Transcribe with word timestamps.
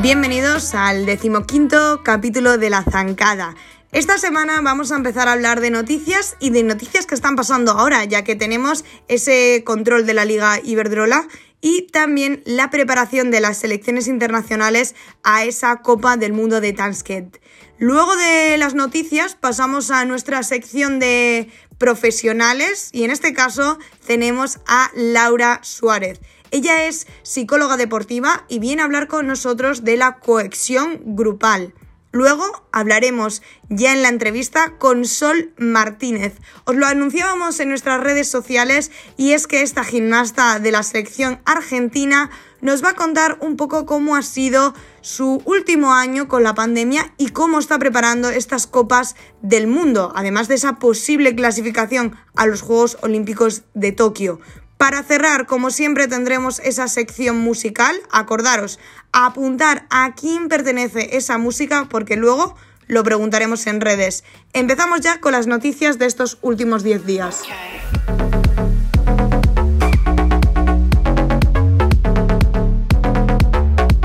Bienvenidos 0.00 0.74
al 0.74 1.06
decimoquinto 1.06 2.02
capítulo 2.04 2.58
de 2.58 2.70
La 2.70 2.82
Zancada. 2.82 3.54
Esta 3.90 4.18
semana 4.18 4.60
vamos 4.60 4.92
a 4.92 4.96
empezar 4.96 5.28
a 5.28 5.32
hablar 5.32 5.60
de 5.60 5.70
noticias 5.70 6.36
y 6.40 6.50
de 6.50 6.62
noticias 6.62 7.06
que 7.06 7.14
están 7.14 7.36
pasando 7.36 7.72
ahora, 7.72 8.04
ya 8.04 8.22
que 8.24 8.36
tenemos 8.36 8.84
ese 9.08 9.62
control 9.64 10.04
de 10.04 10.14
la 10.14 10.24
Liga 10.24 10.60
Iberdrola 10.62 11.26
y 11.60 11.86
también 11.86 12.42
la 12.44 12.68
preparación 12.68 13.30
de 13.30 13.40
las 13.40 13.56
selecciones 13.56 14.06
internacionales 14.06 14.94
a 15.22 15.44
esa 15.44 15.76
Copa 15.76 16.18
del 16.18 16.34
Mundo 16.34 16.60
de 16.60 16.74
Tansket. 16.74 17.40
Luego 17.78 18.14
de 18.16 18.58
las 18.58 18.74
noticias 18.74 19.34
pasamos 19.34 19.90
a 19.90 20.04
nuestra 20.04 20.42
sección 20.42 20.98
de 20.98 21.48
profesionales 21.78 22.90
y 22.92 23.04
en 23.04 23.10
este 23.10 23.32
caso 23.32 23.78
tenemos 24.06 24.60
a 24.66 24.90
Laura 24.94 25.60
Suárez. 25.62 26.20
Ella 26.50 26.86
es 26.86 27.06
psicóloga 27.22 27.76
deportiva 27.76 28.44
y 28.48 28.60
viene 28.60 28.82
a 28.82 28.84
hablar 28.84 29.08
con 29.08 29.26
nosotros 29.26 29.82
de 29.82 29.96
la 29.96 30.18
cohesión 30.18 31.00
grupal. 31.04 31.74
Luego 32.14 32.68
hablaremos 32.70 33.42
ya 33.68 33.92
en 33.92 34.02
la 34.02 34.08
entrevista 34.08 34.74
con 34.78 35.04
Sol 35.04 35.52
Martínez. 35.56 36.34
Os 36.64 36.76
lo 36.76 36.86
anunciábamos 36.86 37.58
en 37.58 37.70
nuestras 37.70 38.00
redes 38.00 38.30
sociales 38.30 38.92
y 39.16 39.32
es 39.32 39.48
que 39.48 39.62
esta 39.62 39.82
gimnasta 39.82 40.60
de 40.60 40.70
la 40.70 40.84
selección 40.84 41.40
argentina 41.44 42.30
nos 42.64 42.82
va 42.82 42.90
a 42.90 42.94
contar 42.94 43.36
un 43.40 43.58
poco 43.58 43.84
cómo 43.84 44.16
ha 44.16 44.22
sido 44.22 44.72
su 45.02 45.42
último 45.44 45.92
año 45.92 46.28
con 46.28 46.42
la 46.42 46.54
pandemia 46.54 47.12
y 47.18 47.28
cómo 47.28 47.58
está 47.58 47.78
preparando 47.78 48.30
estas 48.30 48.66
copas 48.66 49.16
del 49.42 49.66
mundo, 49.66 50.14
además 50.16 50.48
de 50.48 50.54
esa 50.54 50.78
posible 50.78 51.36
clasificación 51.36 52.16
a 52.34 52.46
los 52.46 52.62
Juegos 52.62 52.96
Olímpicos 53.02 53.64
de 53.74 53.92
Tokio. 53.92 54.40
Para 54.78 55.02
cerrar, 55.02 55.44
como 55.46 55.70
siempre, 55.70 56.08
tendremos 56.08 56.58
esa 56.60 56.88
sección 56.88 57.36
musical. 57.36 57.94
Acordaros, 58.10 58.78
apuntar 59.12 59.86
a 59.90 60.14
quién 60.14 60.48
pertenece 60.48 61.18
esa 61.18 61.36
música 61.36 61.86
porque 61.90 62.16
luego 62.16 62.56
lo 62.86 63.02
preguntaremos 63.02 63.66
en 63.66 63.82
redes. 63.82 64.24
Empezamos 64.54 65.02
ya 65.02 65.20
con 65.20 65.32
las 65.32 65.46
noticias 65.46 65.98
de 65.98 66.06
estos 66.06 66.38
últimos 66.40 66.82
10 66.82 67.04
días. 67.04 67.42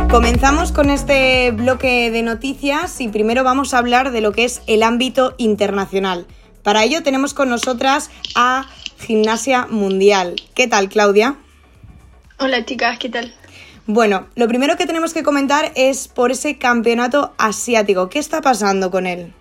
Comenzamos 0.09 0.71
con 0.71 0.89
este 0.89 1.51
bloque 1.51 2.09
de 2.09 2.23
noticias 2.23 2.99
y 2.99 3.09
primero 3.09 3.43
vamos 3.43 3.75
a 3.75 3.77
hablar 3.77 4.11
de 4.11 4.21
lo 4.21 4.31
que 4.31 4.43
es 4.43 4.63
el 4.65 4.81
ámbito 4.81 5.35
internacional. 5.37 6.25
Para 6.63 6.83
ello 6.83 7.03
tenemos 7.03 7.35
con 7.35 7.47
nosotras 7.47 8.09
a 8.33 8.65
Gimnasia 9.05 9.67
Mundial. 9.67 10.35
¿Qué 10.55 10.65
tal, 10.67 10.89
Claudia? 10.89 11.35
Hola, 12.39 12.65
chicas, 12.65 12.97
¿qué 12.97 13.09
tal? 13.09 13.31
Bueno, 13.85 14.27
lo 14.33 14.47
primero 14.47 14.77
que 14.77 14.87
tenemos 14.87 15.13
que 15.13 15.21
comentar 15.21 15.71
es 15.75 16.07
por 16.07 16.31
ese 16.31 16.57
campeonato 16.57 17.35
asiático. 17.37 18.09
¿Qué 18.09 18.17
está 18.17 18.41
pasando 18.41 18.89
con 18.89 19.05
él? 19.05 19.31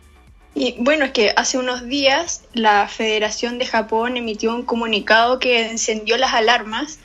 Y 0.55 0.75
bueno, 0.81 1.07
es 1.07 1.13
que 1.13 1.33
hace 1.35 1.57
unos 1.57 1.89
días 1.89 2.43
la 2.53 2.89
Federación 2.89 3.59
de 3.59 3.65
Japón 3.65 4.19
emitió 4.19 4.55
un 4.55 4.65
comunicado 4.65 5.39
que 5.39 5.71
encendió 5.71 6.19
las 6.19 6.35
alarmas, 6.35 6.99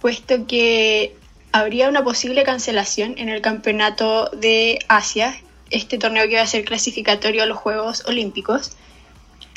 puesto 0.00 0.46
que 0.46 1.19
habría 1.52 1.88
una 1.88 2.04
posible 2.04 2.44
cancelación 2.44 3.14
en 3.18 3.28
el 3.28 3.40
campeonato 3.40 4.30
de 4.30 4.78
Asia, 4.88 5.36
este 5.70 5.98
torneo 5.98 6.28
que 6.28 6.36
va 6.36 6.42
a 6.42 6.46
ser 6.46 6.64
clasificatorio 6.64 7.42
a 7.42 7.46
los 7.46 7.58
Juegos 7.58 8.04
Olímpicos. 8.06 8.72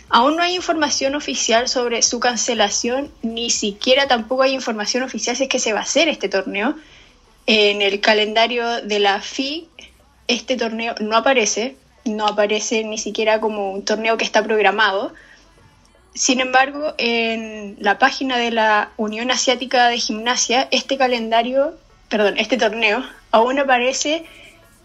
Aún 0.10 0.36
no 0.36 0.44
hay 0.44 0.56
información 0.56 1.16
oficial 1.16 1.68
sobre 1.68 2.02
su 2.04 2.20
cancelación, 2.20 3.12
ni 3.22 3.50
siquiera 3.50 4.08
tampoco 4.08 4.44
hay 4.44 4.54
información 4.54 5.04
oficial 5.04 5.36
si 5.36 5.44
es 5.44 5.50
que 5.50 5.60
se 5.60 5.74
va 5.74 5.80
a 5.80 5.84
hacer 5.84 6.08
este 6.08 6.30
torneo. 6.30 6.76
En 7.46 7.82
el 7.82 8.00
calendario 8.00 8.82
de 8.82 9.00
la 9.00 9.20
FI, 9.20 9.68
este 10.28 10.56
torneo 10.56 10.96
no 11.00 11.18
aparece, 11.18 11.76
no 12.06 12.28
aparece 12.28 12.84
ni 12.84 12.98
siquiera 12.98 13.42
como 13.42 13.72
un 13.72 13.86
torneo 13.86 14.18
que 14.18 14.26
está 14.26 14.44
programado. 14.44 15.14
Sin 16.14 16.40
embargo, 16.40 16.94
en 16.98 17.76
la 17.80 17.98
página 17.98 18.38
de 18.38 18.52
la 18.52 18.92
Unión 18.98 19.32
Asiática 19.32 19.88
de 19.88 19.98
Gimnasia, 19.98 20.68
este 20.72 20.98
calendario, 20.98 21.74
perdón, 22.10 22.38
este 22.38 22.58
torneo 22.58 23.04
aún 23.32 23.58
aparece 23.60 24.26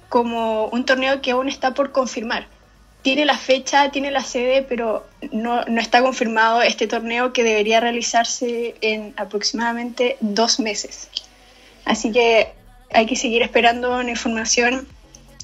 como 0.08 0.66
un 0.66 0.86
torneo 0.86 1.20
que 1.20 1.32
aún 1.32 1.48
está 1.48 1.74
por 1.74 1.92
confirmar 1.92 2.46
tiene 3.02 3.24
la 3.24 3.38
fecha, 3.38 3.90
tiene 3.90 4.10
la 4.10 4.22
sede, 4.22 4.62
pero 4.62 5.06
no, 5.32 5.62
está 5.78 6.02
confirmado 6.02 6.62
este 6.62 6.86
torneo 6.86 7.32
que 7.32 7.44
debería 7.44 7.80
realizarse 7.80 8.74
en 8.80 9.14
aproximadamente 9.16 10.16
dos 10.20 10.60
meses. 10.60 11.08
Así 11.84 12.12
que 12.12 12.52
hay 12.92 13.06
que 13.06 13.16
seguir 13.16 13.42
esperando 13.42 13.96
una 13.96 14.10
información 14.10 14.86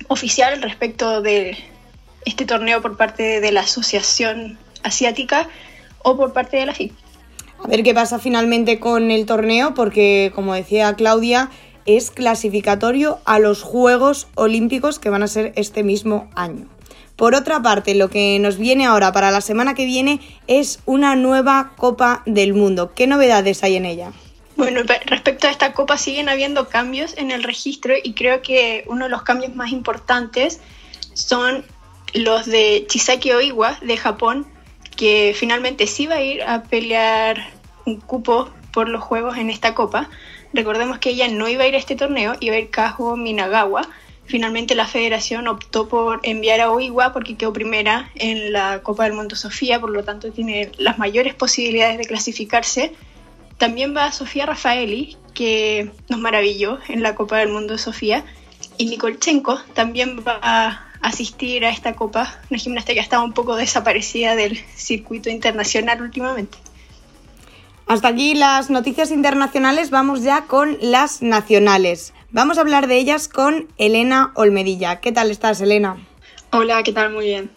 oficial 0.09 0.61
respecto 0.63 1.23
de 1.23 1.57
este 2.25 2.45
torneo 2.45 2.83
por 2.83 2.97
parte 2.97 3.41
de 3.41 3.53
la 3.53 3.61
Asociación 3.61 4.59
Asiática 4.83 5.49
o 6.05 6.17
por 6.17 6.33
parte 6.33 6.57
de 6.57 6.67
la 6.67 6.75
FIP. 6.75 6.93
A 7.59 7.67
ver 7.67 7.83
qué 7.83 7.95
pasa 7.95 8.21
finalmente 8.21 8.79
con 8.79 9.11
el 9.11 9.27
torneo, 9.27 9.75
porque 9.75 10.31
como 10.35 10.55
decía 10.55 10.95
Claudia, 10.95 11.51
es 11.87 12.11
clasificatorio 12.11 13.19
a 13.25 13.39
los 13.39 13.63
Juegos 13.63 14.29
Olímpicos 14.37 14.99
que 14.99 15.11
van 15.11 15.23
a 15.23 15.29
ser 15.29 15.53
este 15.57 15.83
mismo 15.83 16.31
año. 16.37 16.67
Por 17.17 17.35
otra 17.35 17.63
parte, 17.63 17.95
lo 17.95 18.11
que 18.11 18.39
nos 18.41 18.59
viene 18.59 18.87
ahora 18.87 19.13
para 19.13 19.31
la 19.31 19.41
semana 19.41 19.75
que 19.75 19.87
viene 19.87 20.21
es 20.47 20.81
una 20.85 21.15
nueva 21.17 21.73
Copa 21.77 22.23
del 22.27 22.55
Mundo. 22.55 22.93
¿Qué 22.95 23.07
novedades 23.07 23.63
hay 23.63 23.77
en 23.77 23.87
ella? 23.87 24.13
Bueno, 24.57 24.83
respecto 25.07 25.49
a 25.49 25.51
esta 25.51 25.73
copa 25.73 25.99
siguen 25.99 26.29
habiendo 26.29 26.69
cambios 26.69 27.17
en 27.17 27.31
el 27.31 27.43
registro 27.43 27.95
y 28.01 28.15
creo 28.15 28.41
que 28.41 28.85
uno 28.87 29.07
de 29.07 29.11
los 29.11 29.23
cambios 29.23 29.55
más 29.55 29.73
importantes 29.73 30.61
son 31.13 31.65
los 32.15 32.47
de 32.47 32.85
Chisaki 32.89 33.33
Oiwa 33.33 33.79
de 33.83 33.97
Japón, 33.97 34.47
que 34.97 35.35
finalmente 35.37 35.87
sí 35.87 36.07
va 36.07 36.17
a 36.17 36.23
ir 36.23 36.43
a 36.43 36.63
pelear 36.63 37.51
un 37.85 38.01
cupo 38.01 38.51
por 38.73 38.89
los 38.89 39.03
juegos 39.03 39.37
en 39.37 39.51
esta 39.51 39.75
copa. 39.75 40.09
Recordemos 40.53 40.99
que 40.99 41.11
ella 41.11 41.29
no 41.29 41.49
iba 41.49 41.65
a 41.65 41.67
ir 41.67 41.75
a 41.75 41.79
este 41.79 41.97
torneo, 41.97 42.35
iba 42.41 42.57
a 42.57 42.59
ir 42.59 42.71
Kazuo 42.71 43.17
Minagawa, 43.17 43.89
Finalmente 44.27 44.75
la 44.75 44.87
federación 44.87 45.49
optó 45.49 45.87
por 45.89 46.21
enviar 46.23 46.61
a 46.61 46.71
Oiwa 46.71 47.13
porque 47.13 47.37
quedó 47.37 47.53
primera 47.53 48.11
en 48.15 48.53
la 48.53 48.83
Copa 48.83 49.05
del 49.05 49.13
Mundo 49.13 49.37
Sofía, 49.37 49.81
por 49.81 49.91
lo 49.91 50.03
tanto 50.03 50.33
tiene 50.33 50.73
las 50.79 50.99
mayores 50.99 51.35
posibilidades 51.35 51.99
de 51.99 52.07
clasificarse. 52.07 52.95
También 53.59 53.95
va 53.95 54.13
Sofía 54.13 54.47
Rafaeli, 54.47 55.19
que 55.35 55.91
nos 56.09 56.21
maravilló 56.21 56.79
en 56.89 57.03
la 57.03 57.15
Copa 57.15 57.39
del 57.39 57.51
Mundo 57.51 57.77
Sofía, 57.77 58.25
y 58.79 58.87
Nikolchenko 58.87 59.61
también 59.75 60.25
va 60.27 60.84
asistir 61.05 61.67
a 61.67 61.71
esta 61.71 61.95
Copa, 61.95 62.35
una 62.51 62.59
gimnasta 62.59 62.95
que 62.95 63.01
ha 63.01 63.03
estado 63.03 63.25
un 63.25 63.35
poco 63.35 63.57
desaparecida 63.57 64.35
del 64.35 64.59
circuito 64.75 65.29
internacional 65.29 66.01
últimamente. 66.01 66.57
Hasta 67.87 68.09
aquí 68.09 68.35
las 68.35 68.71
noticias 68.71 69.11
internacionales, 69.11 69.91
vamos 69.91 70.23
ya 70.23 70.47
con 70.47 70.79
las 70.81 71.21
nacionales. 71.21 72.15
Vamos 72.31 72.57
a 72.57 72.63
hablar 72.63 72.87
de 72.87 72.97
ellas 72.97 73.29
con 73.29 73.69
Elena 73.77 74.33
Olmedilla. 74.35 75.01
¿Qué 75.01 75.13
tal 75.13 75.31
estás, 75.31 75.61
Elena? 75.61 75.99
Hola, 76.51 76.83
¿qué 76.83 76.93
tal? 76.93 77.13
Muy 77.13 77.27
bien. 77.27 77.51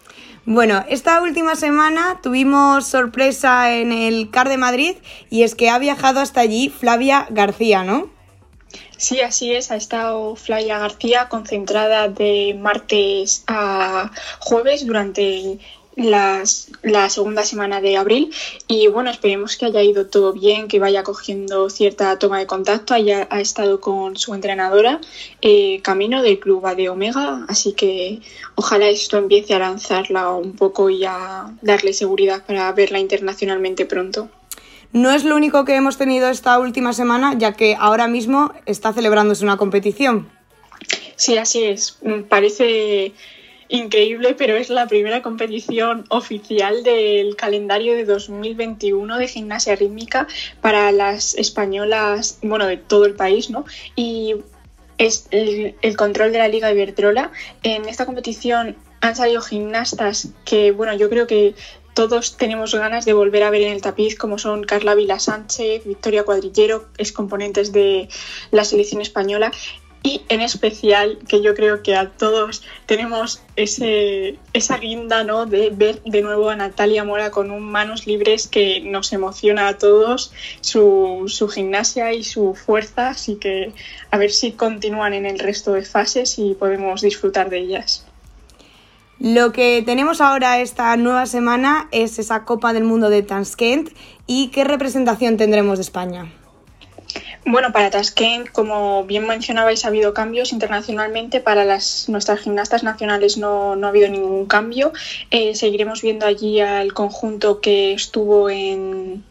Bueno, 0.44 0.84
esta 0.90 1.22
última 1.22 1.56
semana 1.56 2.20
tuvimos 2.22 2.86
sorpresa 2.86 3.74
en 3.74 3.92
el 3.92 4.30
CAR 4.30 4.50
de 4.50 4.58
Madrid 4.58 4.96
y 5.30 5.42
es 5.42 5.54
que 5.54 5.70
ha 5.70 5.78
viajado 5.78 6.20
hasta 6.20 6.40
allí 6.40 6.68
Flavia 6.68 7.26
García, 7.30 7.82
¿no? 7.82 8.10
Sí, 8.98 9.20
así 9.20 9.54
es. 9.54 9.70
Ha 9.70 9.76
estado 9.76 10.34
Flavia 10.36 10.78
García 10.78 11.28
concentrada 11.28 12.08
de 12.08 12.54
martes 12.58 13.44
a 13.46 14.10
jueves 14.40 14.84
durante 14.86 15.58
las, 15.96 16.70
la 16.82 17.08
segunda 17.08 17.44
semana 17.44 17.80
de 17.80 17.96
abril 17.96 18.32
y 18.66 18.88
bueno, 18.88 19.10
esperemos 19.10 19.56
que 19.56 19.66
haya 19.66 19.82
ido 19.82 20.06
todo 20.06 20.32
bien, 20.32 20.68
que 20.68 20.80
vaya 20.80 21.04
cogiendo 21.04 21.70
cierta 21.70 22.18
toma 22.18 22.38
de 22.40 22.46
contacto, 22.46 22.92
haya 22.92 23.26
ha 23.30 23.40
estado 23.40 23.80
con 23.80 24.16
su 24.16 24.34
entrenadora 24.34 25.00
eh, 25.42 25.80
camino 25.82 26.22
del 26.22 26.40
club 26.40 26.66
de 26.76 26.88
Omega, 26.88 27.44
así 27.48 27.74
que 27.74 28.20
ojalá 28.56 28.88
esto 28.88 29.16
empiece 29.16 29.54
a 29.54 29.60
lanzarla 29.60 30.30
un 30.32 30.56
poco 30.56 30.90
y 30.90 31.04
a 31.04 31.56
darle 31.62 31.92
seguridad 31.92 32.44
para 32.44 32.72
verla 32.72 32.98
internacionalmente 32.98 33.86
pronto. 33.86 34.28
No 34.92 35.10
es 35.10 35.24
lo 35.24 35.36
único 35.36 35.64
que 35.64 35.74
hemos 35.74 35.98
tenido 35.98 36.28
esta 36.30 36.58
última 36.58 36.92
semana, 36.92 37.34
ya 37.36 37.52
que 37.52 37.76
ahora 37.78 38.08
mismo 38.08 38.52
está 38.66 38.92
celebrándose 38.92 39.44
una 39.44 39.56
competición. 39.56 40.28
Sí, 41.16 41.36
así 41.36 41.64
es. 41.64 41.98
Parece 42.28 43.12
increíble, 43.68 44.34
pero 44.34 44.56
es 44.56 44.70
la 44.70 44.86
primera 44.86 45.22
competición 45.22 46.04
oficial 46.08 46.82
del 46.82 47.36
calendario 47.36 47.94
de 47.94 48.04
2021 48.04 49.18
de 49.18 49.28
gimnasia 49.28 49.76
rítmica 49.76 50.26
para 50.60 50.90
las 50.92 51.34
españolas, 51.34 52.38
bueno, 52.42 52.66
de 52.66 52.78
todo 52.78 53.04
el 53.04 53.14
país, 53.14 53.50
¿no? 53.50 53.64
Y 53.94 54.36
es 54.96 55.28
el, 55.30 55.96
control 55.96 56.32
de 56.32 56.38
la 56.38 56.48
Liga 56.48 56.72
Iberdrola. 56.72 57.30
En 57.62 57.88
esta 57.88 58.06
competición 58.06 58.76
han 59.00 59.14
salido 59.14 59.40
gimnastas 59.40 60.28
que, 60.44 60.72
bueno, 60.72 60.94
yo 60.94 61.08
creo 61.08 61.26
que 61.26 61.54
todos 61.98 62.36
tenemos 62.36 62.72
ganas 62.76 63.04
de 63.06 63.12
volver 63.12 63.42
a 63.42 63.50
ver 63.50 63.62
en 63.62 63.72
el 63.72 63.82
tapiz, 63.82 64.16
como 64.16 64.38
son 64.38 64.62
Carla 64.62 64.94
Vila 64.94 65.18
Sánchez, 65.18 65.84
Victoria 65.84 66.22
Cuadrillero, 66.22 66.86
ex 66.96 67.10
componentes 67.10 67.72
de 67.72 68.08
la 68.52 68.62
selección 68.62 69.00
española, 69.02 69.50
y 70.04 70.22
en 70.28 70.40
especial 70.40 71.18
que 71.26 71.42
yo 71.42 71.56
creo 71.56 71.82
que 71.82 71.96
a 71.96 72.10
todos 72.10 72.62
tenemos 72.86 73.42
ese, 73.56 74.38
esa 74.52 74.78
guinda 74.78 75.24
¿no? 75.24 75.46
de 75.46 75.70
ver 75.70 76.00
de 76.04 76.22
nuevo 76.22 76.50
a 76.50 76.54
Natalia 76.54 77.02
Mora 77.02 77.32
con 77.32 77.50
un 77.50 77.64
manos 77.64 78.06
libres 78.06 78.46
que 78.46 78.78
nos 78.78 79.12
emociona 79.12 79.66
a 79.66 79.76
todos, 79.76 80.32
su, 80.60 81.24
su 81.26 81.48
gimnasia 81.48 82.12
y 82.12 82.22
su 82.22 82.54
fuerza, 82.54 83.08
así 83.08 83.40
que 83.40 83.72
a 84.12 84.18
ver 84.18 84.30
si 84.30 84.52
continúan 84.52 85.14
en 85.14 85.26
el 85.26 85.40
resto 85.40 85.72
de 85.72 85.82
fases 85.82 86.38
y 86.38 86.54
podemos 86.54 87.00
disfrutar 87.00 87.50
de 87.50 87.58
ellas. 87.58 88.07
Lo 89.20 89.50
que 89.50 89.82
tenemos 89.84 90.20
ahora 90.20 90.60
esta 90.60 90.96
nueva 90.96 91.26
semana 91.26 91.88
es 91.90 92.20
esa 92.20 92.44
Copa 92.44 92.72
del 92.72 92.84
Mundo 92.84 93.10
de 93.10 93.22
Tashkent 93.22 93.90
y 94.28 94.48
qué 94.48 94.62
representación 94.62 95.36
tendremos 95.36 95.78
de 95.78 95.82
España. 95.82 96.32
Bueno, 97.44 97.72
para 97.72 97.90
Tashkent, 97.90 98.50
como 98.50 99.04
bien 99.04 99.26
mencionabais, 99.26 99.84
ha 99.84 99.88
habido 99.88 100.14
cambios 100.14 100.52
internacionalmente. 100.52 101.40
Para 101.40 101.64
las, 101.64 102.08
nuestras 102.08 102.40
gimnastas 102.40 102.84
nacionales 102.84 103.38
no, 103.38 103.74
no 103.74 103.86
ha 103.86 103.90
habido 103.90 104.08
ningún 104.08 104.46
cambio. 104.46 104.92
Eh, 105.30 105.56
seguiremos 105.56 106.00
viendo 106.02 106.24
allí 106.24 106.60
al 106.60 106.92
conjunto 106.92 107.60
que 107.60 107.94
estuvo 107.94 108.50
en, 108.50 109.24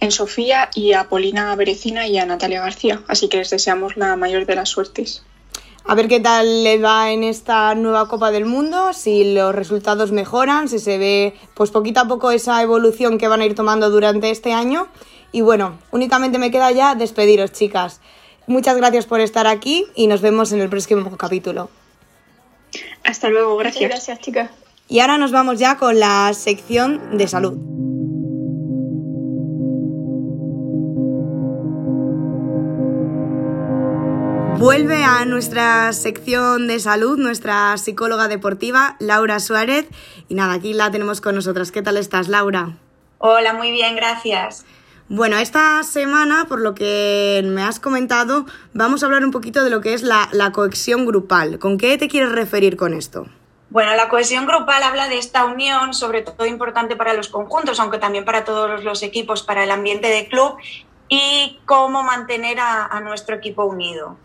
en 0.00 0.10
Sofía 0.10 0.70
y 0.74 0.92
a 0.92 1.04
Polina 1.10 1.54
Berecina 1.56 2.06
y 2.06 2.16
a 2.16 2.24
Natalia 2.24 2.62
García. 2.62 3.02
Así 3.08 3.28
que 3.28 3.38
les 3.38 3.50
deseamos 3.50 3.98
la 3.98 4.16
mayor 4.16 4.46
de 4.46 4.54
las 4.54 4.70
suertes. 4.70 5.22
A 5.86 5.94
ver 5.94 6.08
qué 6.08 6.18
tal 6.18 6.64
le 6.64 6.78
va 6.78 7.10
en 7.10 7.22
esta 7.22 7.74
nueva 7.74 8.08
Copa 8.08 8.30
del 8.30 8.46
Mundo, 8.46 8.94
si 8.94 9.34
los 9.34 9.54
resultados 9.54 10.12
mejoran, 10.12 10.66
si 10.66 10.78
se 10.78 10.96
ve 10.96 11.34
pues 11.52 11.70
poquito 11.70 12.00
a 12.00 12.08
poco 12.08 12.30
esa 12.30 12.62
evolución 12.62 13.18
que 13.18 13.28
van 13.28 13.42
a 13.42 13.44
ir 13.44 13.54
tomando 13.54 13.90
durante 13.90 14.30
este 14.30 14.54
año. 14.54 14.88
Y 15.30 15.42
bueno, 15.42 15.78
únicamente 15.90 16.38
me 16.38 16.50
queda 16.50 16.70
ya 16.72 16.94
despediros, 16.94 17.52
chicas. 17.52 18.00
Muchas 18.46 18.76
gracias 18.76 19.04
por 19.04 19.20
estar 19.20 19.46
aquí 19.46 19.84
y 19.94 20.06
nos 20.06 20.22
vemos 20.22 20.52
en 20.52 20.60
el 20.60 20.70
próximo 20.70 21.16
capítulo. 21.18 21.68
Hasta 23.04 23.28
luego, 23.28 23.56
gracias. 23.58 23.82
Muchas 23.82 23.90
gracias, 23.90 24.20
chicas. 24.20 24.50
Y 24.88 25.00
ahora 25.00 25.18
nos 25.18 25.32
vamos 25.32 25.58
ya 25.58 25.76
con 25.76 26.00
la 26.00 26.32
sección 26.32 27.18
de 27.18 27.28
salud. 27.28 27.83
Vuelve 34.64 35.04
a 35.04 35.26
nuestra 35.26 35.92
sección 35.92 36.68
de 36.68 36.80
salud 36.80 37.18
nuestra 37.18 37.76
psicóloga 37.76 38.28
deportiva, 38.28 38.96
Laura 38.98 39.38
Suárez. 39.38 39.86
Y 40.30 40.34
nada, 40.36 40.54
aquí 40.54 40.72
la 40.72 40.90
tenemos 40.90 41.20
con 41.20 41.34
nosotras. 41.34 41.70
¿Qué 41.70 41.82
tal 41.82 41.98
estás, 41.98 42.28
Laura? 42.28 42.78
Hola, 43.18 43.52
muy 43.52 43.72
bien, 43.72 43.94
gracias. 43.94 44.64
Bueno, 45.10 45.36
esta 45.36 45.82
semana, 45.82 46.46
por 46.48 46.62
lo 46.62 46.74
que 46.74 47.42
me 47.44 47.62
has 47.62 47.78
comentado, 47.78 48.46
vamos 48.72 49.02
a 49.02 49.06
hablar 49.06 49.22
un 49.22 49.32
poquito 49.32 49.62
de 49.62 49.68
lo 49.68 49.82
que 49.82 49.92
es 49.92 50.02
la, 50.02 50.30
la 50.32 50.50
cohesión 50.50 51.04
grupal. 51.04 51.58
¿Con 51.58 51.76
qué 51.76 51.98
te 51.98 52.08
quieres 52.08 52.32
referir 52.32 52.78
con 52.78 52.94
esto? 52.94 53.26
Bueno, 53.68 53.94
la 53.94 54.08
cohesión 54.08 54.46
grupal 54.46 54.82
habla 54.82 55.08
de 55.08 55.18
esta 55.18 55.44
unión, 55.44 55.92
sobre 55.92 56.22
todo 56.22 56.46
importante 56.46 56.96
para 56.96 57.12
los 57.12 57.28
conjuntos, 57.28 57.78
aunque 57.80 57.98
también 57.98 58.24
para 58.24 58.46
todos 58.46 58.82
los 58.82 59.02
equipos, 59.02 59.42
para 59.42 59.62
el 59.62 59.70
ambiente 59.70 60.08
de 60.08 60.26
club 60.26 60.56
y 61.10 61.60
cómo 61.66 62.02
mantener 62.02 62.60
a, 62.60 62.86
a 62.86 63.00
nuestro 63.00 63.36
equipo 63.36 63.66
unido. 63.66 64.16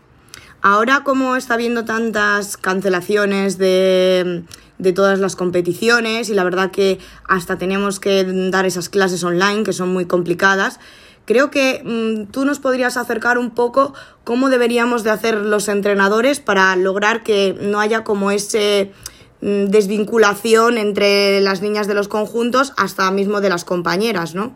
Ahora, 0.62 1.04
como 1.04 1.36
está 1.36 1.54
habiendo 1.54 1.86
tantas 1.86 2.58
cancelaciones 2.58 3.56
de, 3.56 4.44
de, 4.78 4.92
todas 4.92 5.18
las 5.18 5.34
competiciones 5.34 6.28
y 6.28 6.34
la 6.34 6.44
verdad 6.44 6.70
que 6.70 6.98
hasta 7.26 7.56
tenemos 7.56 7.98
que 7.98 8.24
dar 8.50 8.66
esas 8.66 8.90
clases 8.90 9.24
online 9.24 9.62
que 9.62 9.72
son 9.72 9.90
muy 9.90 10.04
complicadas, 10.04 10.78
creo 11.24 11.50
que 11.50 11.82
mmm, 11.82 12.30
tú 12.30 12.44
nos 12.44 12.58
podrías 12.58 12.98
acercar 12.98 13.38
un 13.38 13.52
poco 13.52 13.94
cómo 14.24 14.50
deberíamos 14.50 15.02
de 15.02 15.10
hacer 15.10 15.36
los 15.36 15.68
entrenadores 15.68 16.40
para 16.40 16.76
lograr 16.76 17.22
que 17.22 17.56
no 17.58 17.80
haya 17.80 18.04
como 18.04 18.30
ese 18.30 18.92
mmm, 19.40 19.66
desvinculación 19.66 20.76
entre 20.76 21.40
las 21.40 21.62
niñas 21.62 21.86
de 21.86 21.94
los 21.94 22.08
conjuntos 22.08 22.74
hasta 22.76 23.10
mismo 23.10 23.40
de 23.40 23.48
las 23.48 23.64
compañeras, 23.64 24.34
¿no? 24.34 24.54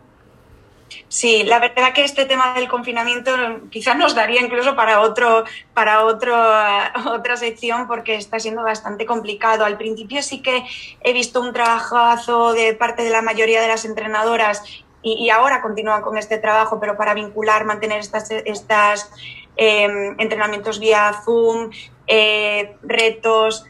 Sí, 1.08 1.44
la 1.44 1.58
verdad 1.58 1.92
que 1.92 2.04
este 2.04 2.24
tema 2.24 2.54
del 2.54 2.68
confinamiento 2.68 3.30
quizás 3.70 3.96
nos 3.96 4.14
daría 4.14 4.40
incluso 4.40 4.74
para 4.74 5.00
otro, 5.00 5.44
para 5.72 6.04
otro, 6.04 6.34
otra 7.06 7.36
sección 7.36 7.86
porque 7.86 8.16
está 8.16 8.38
siendo 8.38 8.62
bastante 8.62 9.06
complicado. 9.06 9.64
Al 9.64 9.76
principio 9.76 10.22
sí 10.22 10.42
que 10.42 10.64
he 11.00 11.12
visto 11.12 11.40
un 11.40 11.52
trabajazo 11.52 12.52
de 12.52 12.74
parte 12.74 13.02
de 13.02 13.10
la 13.10 13.22
mayoría 13.22 13.60
de 13.60 13.68
las 13.68 13.84
entrenadoras 13.84 14.62
y, 15.02 15.28
ahora 15.28 15.60
continúan 15.60 16.00
con 16.00 16.16
este 16.16 16.38
trabajo, 16.38 16.80
pero 16.80 16.96
para 16.96 17.12
vincular, 17.12 17.66
mantener 17.66 18.00
estas, 18.00 18.30
estas 18.30 19.10
eh, 19.54 20.14
entrenamientos 20.18 20.80
vía 20.80 21.12
Zoom, 21.24 21.70
eh, 22.06 22.76
retos. 22.82 23.66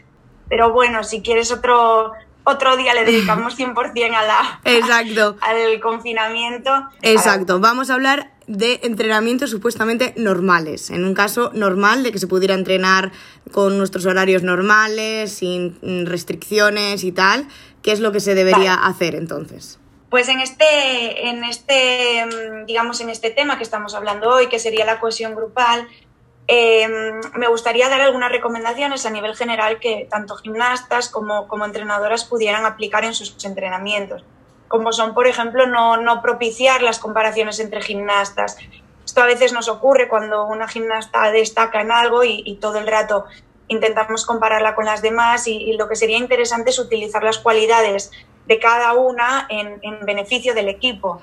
Pero 0.48 0.72
bueno, 0.72 1.02
si 1.02 1.22
quieres 1.22 1.50
otro, 1.50 2.12
otro 2.44 2.76
día 2.76 2.94
le 2.94 3.04
dedicamos 3.04 3.58
100% 3.58 4.14
a 4.14 4.22
la, 4.22 4.60
Exacto. 4.64 5.36
al 5.40 5.80
confinamiento. 5.80 6.70
Exacto, 7.02 7.60
vamos 7.60 7.90
a 7.90 7.94
hablar 7.94 8.32
de 8.46 8.80
entrenamientos 8.82 9.50
supuestamente 9.50 10.12
normales, 10.16 10.90
en 10.90 11.04
un 11.04 11.14
caso 11.14 11.50
normal 11.54 12.02
de 12.02 12.12
que 12.12 12.18
se 12.18 12.26
pudiera 12.26 12.54
entrenar 12.54 13.10
con 13.52 13.78
nuestros 13.78 14.04
horarios 14.06 14.42
normales, 14.42 15.32
sin 15.32 16.06
restricciones 16.06 17.04
y 17.04 17.12
tal, 17.12 17.48
¿qué 17.82 17.92
es 17.92 18.00
lo 18.00 18.12
que 18.12 18.20
se 18.20 18.34
debería 18.34 18.76
vale. 18.76 18.90
hacer 18.90 19.14
entonces? 19.14 19.78
Pues 20.10 20.28
en 20.28 20.40
este, 20.40 21.28
en 21.28 21.42
este, 21.42 22.26
digamos, 22.66 23.00
en 23.00 23.10
este 23.10 23.30
tema 23.30 23.56
que 23.56 23.64
estamos 23.64 23.94
hablando 23.94 24.28
hoy, 24.28 24.48
que 24.48 24.60
sería 24.60 24.84
la 24.84 25.00
cohesión 25.00 25.34
grupal, 25.34 25.88
eh, 26.46 26.86
me 27.34 27.48
gustaría 27.48 27.88
dar 27.88 28.02
algunas 28.02 28.30
recomendaciones 28.30 29.06
a 29.06 29.10
nivel 29.10 29.34
general 29.34 29.78
que 29.80 30.06
tanto 30.10 30.36
gimnastas 30.36 31.08
como, 31.08 31.48
como, 31.48 31.64
entrenadoras 31.64 32.24
pudieran 32.24 32.66
aplicar 32.66 33.04
en 33.04 33.14
sus 33.14 33.42
entrenamientos, 33.44 34.24
como 34.68 34.92
son, 34.92 35.14
por 35.14 35.26
ejemplo, 35.26 35.66
no, 35.66 35.96
no, 35.96 36.20
propiciar 36.20 36.82
las 36.82 36.98
comparaciones 36.98 37.60
entre 37.60 37.80
gimnastas. 37.80 38.58
Esto 39.06 39.22
a 39.22 39.26
veces 39.26 39.52
nos 39.52 39.68
ocurre 39.68 40.08
cuando 40.08 40.44
una 40.46 40.68
gimnasta 40.68 41.30
destaca 41.30 41.80
en 41.80 41.92
algo 41.92 42.24
y, 42.24 42.58
todo 42.60 42.78
el 42.78 42.86
rato 42.86 43.24
intentamos 43.66 44.26
compararla 44.26 44.74
con 44.74 44.84
las 44.84 45.00
demás 45.00 45.46
y, 45.46 45.72
lo 45.78 45.88
que 45.88 45.96
sería 45.96 46.18
interesante 46.18 46.70
es 46.70 46.78
utilizar 46.78 47.22
las 47.24 47.38
cualidades 47.38 48.10
de 48.46 48.58
cada 48.58 48.92
una 48.92 49.46
en 49.48 50.04
beneficio 50.04 50.52
del 50.52 50.68
equipo 50.68 51.22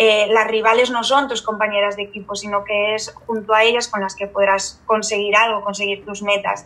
eh, 0.00 0.28
las 0.30 0.46
rivales 0.46 0.90
no 0.90 1.02
son 1.02 1.26
tus 1.26 1.42
compañeras 1.42 1.96
de 1.96 2.04
equipo, 2.04 2.36
sino 2.36 2.62
que 2.64 2.94
es 2.94 3.12
junto 3.26 3.52
a 3.52 3.64
ellas 3.64 3.88
con 3.88 4.00
las 4.00 4.14
que 4.14 4.28
podrás 4.28 4.80
conseguir 4.86 5.34
algo, 5.36 5.64
conseguir 5.64 6.04
tus 6.06 6.22
metas. 6.22 6.64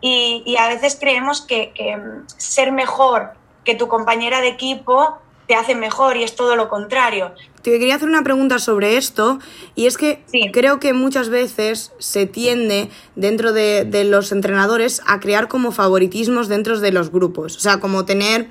Y, 0.00 0.42
y 0.46 0.56
a 0.56 0.68
veces 0.68 0.96
creemos 0.98 1.42
que, 1.42 1.72
que, 1.74 1.98
ser 2.38 2.72
mejor 2.72 3.32
que 3.64 3.74
tu 3.74 3.86
compañera 3.88 4.40
de 4.40 4.48
equipo 4.48 5.18
te 5.46 5.54
hace 5.54 5.74
mejor 5.74 6.16
y 6.16 6.22
es 6.22 6.36
todo 6.36 6.56
lo 6.56 6.70
contrario. 6.70 7.32
Te 7.60 7.78
quería 7.78 7.96
hacer 7.96 8.08
una 8.08 8.22
pregunta 8.22 8.58
sobre 8.58 8.96
esto 8.96 9.38
y 9.74 9.84
es 9.84 9.98
que 9.98 10.22
sí. 10.24 10.50
creo 10.50 10.80
que 10.80 10.94
muchas 10.94 11.28
veces 11.28 11.92
se 11.98 12.24
tiende 12.24 12.88
dentro 13.14 13.52
de, 13.52 13.84
de 13.84 14.04
los 14.04 14.32
entrenadores 14.32 15.02
a 15.06 15.20
crear 15.20 15.48
como 15.48 15.70
favoritismos 15.70 16.48
dentro 16.48 16.80
de 16.80 16.92
los 16.92 17.10
grupos, 17.10 17.56
o 17.56 17.60
sea, 17.60 17.78
como 17.78 18.06
tener 18.06 18.48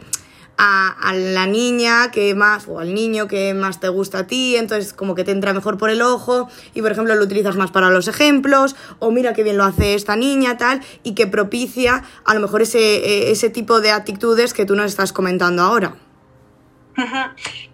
a, 0.58 1.14
la 1.14 1.46
niña 1.46 2.12
que 2.12 2.36
más, 2.36 2.68
o 2.68 2.80
al 2.80 2.94
niño 2.94 3.28
que 3.28 3.54
más 3.54 3.80
te 3.80 3.90
gusta 3.90 4.20
a 4.20 4.28
ti, 4.28 4.56
entonces 4.56 4.94
como 4.94 5.16
que 5.16 5.24
te 5.24 5.32
entra 5.32 5.54
mejor 5.54 5.78
por 5.78 5.90
el 5.90 6.02
ojo 6.02 6.48
y 6.74 6.82
por 6.82 6.92
ejemplo 6.92 7.16
lo 7.16 7.24
utilizas 7.24 7.56
más 7.56 7.72
para 7.72 7.90
los 7.90 8.08
ejemplos, 8.08 8.76
o 9.00 9.12
mira 9.12 9.34
qué 9.34 9.44
bien 9.44 9.58
lo 9.58 9.64
hace 9.64 9.96
esta 9.96 10.16
niña, 10.16 10.58
tal, 10.58 10.82
y 11.04 11.16
que 11.16 11.28
propicia 11.28 12.04
a 12.26 12.34
lo 12.34 12.40
mejor 12.40 12.62
ese, 12.62 13.32
ese 13.32 13.50
tipo 13.50 13.82
de 13.82 13.92
actitudes 13.92 14.54
que 14.54 14.66
tú 14.66 14.76
nos 14.76 14.86
estás 14.88 15.14
comentando 15.14 15.64
ahora. 15.64 15.96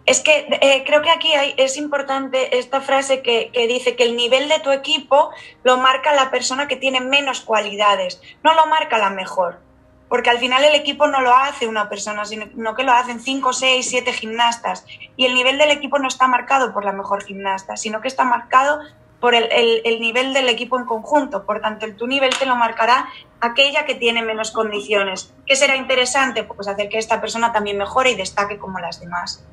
Es 0.06 0.22
que 0.22 0.48
eh, 0.62 0.84
creo 0.88 1.02
que 1.02 1.10
aquí 1.10 1.34
hay, 1.34 1.54
es 1.58 1.76
importante 1.76 2.58
esta 2.58 2.80
frase 2.80 3.22
que, 3.22 3.52
que, 3.54 3.68
dice 3.68 3.98
que 3.98 4.04
el 4.04 4.16
nivel 4.16 4.48
de 4.48 4.60
tu 4.60 4.72
equipo 4.72 5.30
lo 5.64 5.78
marca 5.78 6.14
la 6.14 6.32
persona 6.32 6.70
que 6.70 6.78
tiene 6.78 7.02
menos 7.02 7.42
cualidades, 7.42 8.22
no 8.44 8.54
lo 8.54 8.66
marca 8.68 8.98
la 8.98 9.10
mejor 9.10 9.69
porque 10.10 10.32
al 10.32 10.40
final 10.40 10.64
el 10.64 10.74
equipo 10.74 11.08
no 11.08 11.22
lo 11.22 11.34
hace 11.36 11.68
una 11.68 11.88
persona, 11.88 12.26
sino 12.26 12.76
que 12.76 12.84
lo 12.84 12.92
hacen 12.92 13.20
cinco, 13.20 13.54
seis, 13.54 13.88
siete 13.88 14.12
gimnastas. 14.12 14.86
Y 15.16 15.26
el 15.26 15.36
nivel 15.36 15.60
del 15.60 15.70
equipo 15.70 16.00
no 16.00 16.08
está 16.08 16.28
marcado 16.28 16.74
por 16.74 16.84
la 16.84 16.92
mejor 16.92 17.24
gimnasta, 17.24 17.78
sino 17.78 18.02
que 18.02 18.08
está 18.08 18.24
marcado 18.24 18.80
por 19.20 19.36
el 19.36 20.00
nivel 20.00 20.34
del 20.34 20.50
equipo 20.50 20.80
en 20.80 20.86
conjunto. 20.86 21.46
Por 21.46 21.62
tanto, 21.62 21.86
el, 21.86 21.96
tu 21.96 22.08
nivel 22.08 22.32
te 22.38 22.46
lo 22.46 22.56
marcará 22.56 23.08
aquella 23.40 23.86
que 23.86 23.96
tiene 23.96 24.24
menos 24.24 24.52
condiciones. 24.52 25.34
¿Qué 25.46 25.56
será 25.56 25.76
interesante? 25.76 26.44
Pues 26.44 26.68
hacer 26.68 26.90
que 26.90 26.98
esta 26.98 27.22
persona 27.22 27.52
también 27.52 27.78
mejore 27.78 28.12
y 28.12 28.16
destaque 28.16 28.58
como 28.58 28.80
las 28.80 29.00
demás. 29.00 29.44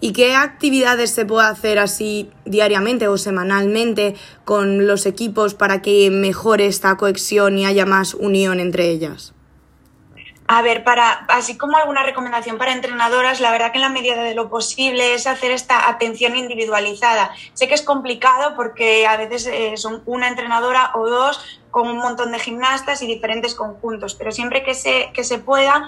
¿Y 0.00 0.12
qué 0.12 0.36
actividades 0.36 1.10
se 1.10 1.24
puede 1.24 1.48
hacer 1.48 1.80
así 1.80 2.30
diariamente 2.44 3.08
o 3.08 3.18
semanalmente 3.18 4.14
con 4.44 4.86
los 4.86 5.06
equipos 5.06 5.54
para 5.54 5.82
que 5.82 6.08
mejore 6.10 6.66
esta 6.66 6.96
cohesión 6.96 7.58
y 7.58 7.66
haya 7.66 7.84
más 7.84 8.14
unión 8.14 8.60
entre 8.60 8.90
ellas? 8.90 9.34
A 10.50 10.62
ver, 10.62 10.82
para, 10.82 11.26
así 11.28 11.58
como 11.58 11.76
alguna 11.76 12.02
recomendación 12.02 12.56
para 12.56 12.72
entrenadoras, 12.72 13.38
la 13.38 13.50
verdad 13.50 13.70
que 13.70 13.76
en 13.76 13.82
la 13.82 13.90
medida 13.90 14.22
de 14.22 14.34
lo 14.34 14.48
posible 14.48 15.12
es 15.12 15.26
hacer 15.26 15.50
esta 15.50 15.90
atención 15.90 16.36
individualizada. 16.36 17.32
Sé 17.52 17.68
que 17.68 17.74
es 17.74 17.82
complicado 17.82 18.56
porque 18.56 19.06
a 19.06 19.18
veces 19.18 19.46
eh, 19.46 19.76
son 19.76 20.02
una 20.06 20.26
entrenadora 20.26 20.92
o 20.94 21.06
dos 21.06 21.60
con 21.70 21.86
un 21.86 21.98
montón 21.98 22.32
de 22.32 22.38
gimnastas 22.38 23.02
y 23.02 23.06
diferentes 23.06 23.54
conjuntos, 23.54 24.14
pero 24.14 24.32
siempre 24.32 24.62
que 24.62 24.72
se, 24.72 25.10
que 25.12 25.22
se 25.22 25.38
pueda, 25.38 25.86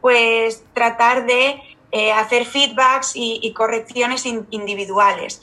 pues 0.00 0.64
tratar 0.72 1.26
de 1.26 1.60
eh, 1.92 2.10
hacer 2.12 2.46
feedbacks 2.46 3.14
y, 3.14 3.40
y 3.42 3.52
correcciones 3.52 4.24
individuales 4.24 5.42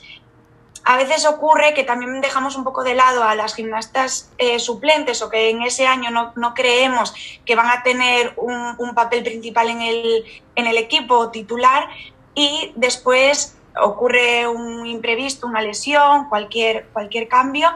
a 0.86 0.96
veces 0.96 1.26
ocurre 1.26 1.74
que 1.74 1.82
también 1.82 2.20
dejamos 2.20 2.54
un 2.54 2.62
poco 2.62 2.84
de 2.84 2.94
lado 2.94 3.24
a 3.24 3.34
las 3.34 3.56
gimnastas 3.56 4.30
eh, 4.38 4.60
suplentes 4.60 5.20
o 5.20 5.28
que 5.28 5.50
en 5.50 5.62
ese 5.62 5.84
año 5.84 6.10
no, 6.36 6.54
creemos 6.54 7.12
que 7.44 7.56
van 7.56 7.68
a 7.68 7.82
tener 7.82 8.34
un, 8.36 8.94
papel 8.94 9.24
principal 9.24 9.68
en 9.68 9.82
el, 9.82 10.24
en 10.54 10.66
el, 10.68 10.76
equipo 10.76 11.30
titular 11.30 11.88
y 12.36 12.72
después 12.76 13.58
ocurre 13.82 14.46
un 14.46 14.86
imprevisto, 14.86 15.48
una 15.48 15.60
lesión, 15.60 16.28
cualquier, 16.28 16.86
cualquier 16.92 17.26
cambio 17.26 17.68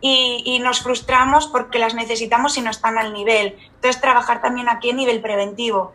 y, 0.00 0.44
y, 0.46 0.60
nos 0.60 0.80
frustramos 0.80 1.48
porque 1.48 1.80
las 1.80 1.94
necesitamos 1.94 2.56
y 2.56 2.60
no 2.60 2.70
están 2.70 2.98
al 2.98 3.12
nivel. 3.12 3.58
Entonces, 3.74 4.00
trabajar 4.00 4.40
también 4.40 4.68
aquí 4.68 4.90
a 4.90 4.94
nivel 4.94 5.20
preventivo 5.20 5.92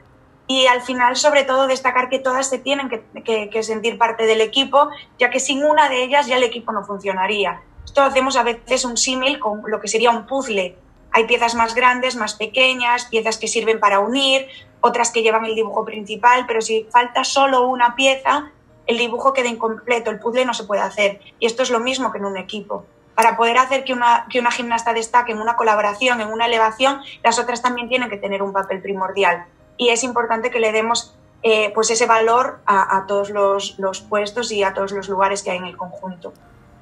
y 0.52 0.66
al 0.66 0.82
final, 0.82 1.16
sobre 1.16 1.44
todo, 1.44 1.68
destacar 1.68 2.10
que 2.10 2.18
todas 2.18 2.50
se 2.50 2.58
tienen 2.58 2.90
que, 2.90 3.64
sentir 3.64 4.00
parte 4.00 4.26
del 4.26 4.42
equipo, 4.42 4.90
ya 5.20 5.30
que 5.30 5.40
sin 5.40 5.64
una 5.64 5.90
de 5.90 6.04
ellas 6.04 6.26
ya 6.26 6.38
el 6.38 6.44
equipo 6.44 6.72
no 6.72 6.84
funcionaría. 6.84 7.62
Esto 7.86 8.02
hacemos 8.02 8.36
a 8.36 8.42
veces 8.42 8.84
un 8.84 8.98
símil 8.98 9.38
con 9.38 9.62
lo 9.68 9.80
que 9.80 9.88
sería 9.88 10.10
un 10.10 10.26
puzzle. 10.26 10.76
Hay 11.12 11.26
piezas 11.26 11.54
más 11.54 11.76
grandes, 11.76 12.16
más 12.16 12.34
pequeñas, 12.34 13.06
piezas 13.06 13.38
que 13.38 13.48
sirven 13.48 13.80
para 13.80 14.00
unir, 14.00 14.48
otras 14.82 15.12
que 15.12 15.22
llevan 15.22 15.46
el 15.46 15.54
dibujo 15.54 15.86
principal, 15.86 16.46
pero 16.48 16.62
si 16.62 16.88
falta 16.92 17.24
solo 17.24 17.68
una 17.68 17.96
pieza, 17.96 18.50
el 18.88 18.98
dibujo 18.98 19.34
queda 19.34 19.50
incompleto, 19.50 20.10
el 20.10 20.20
puzzle 20.20 20.46
no 20.46 20.56
se 20.56 20.64
puede 20.64 20.82
hacer. 20.82 21.22
Y 21.40 21.46
esto 21.46 21.62
es 21.62 21.70
lo 21.70 21.80
mismo 21.80 22.12
que 22.12 22.18
en 22.18 22.26
un 22.26 22.38
equipo. 22.38 22.86
Para 23.14 23.38
poder 23.38 23.60
hacer 23.60 23.84
que 23.84 23.94
una, 23.94 24.26
que 24.32 24.40
una 24.40 24.50
gimnasta 24.50 24.94
destaque 24.94 25.32
en 25.32 25.42
una 25.42 25.56
colaboración, 25.56 26.22
en 26.22 26.30
una 26.30 26.48
elevación, 26.48 27.02
las 27.22 27.38
otras 27.38 27.62
también 27.62 27.88
tienen 27.88 28.10
que 28.10 28.18
tener 28.18 28.42
un 28.42 28.52
papel 28.52 28.82
primordial 28.82 29.46
y 29.80 29.90
es 29.90 30.04
importante 30.04 30.52
que 30.52 30.60
le 30.60 30.72
demos 30.72 31.16
eh, 31.42 31.72
pues 31.74 31.90
ese 31.90 32.06
valor 32.06 32.60
a, 32.66 33.06
todos 33.08 33.30
los, 33.30 33.80
los, 33.80 34.02
puestos 34.02 34.52
y 34.52 34.62
a 34.62 34.74
todos 34.74 34.92
los 34.92 35.08
lugares 35.08 35.42
que 35.42 35.52
hay 35.52 35.58
en 35.58 35.66
el 35.66 35.78
conjunto. 35.78 36.34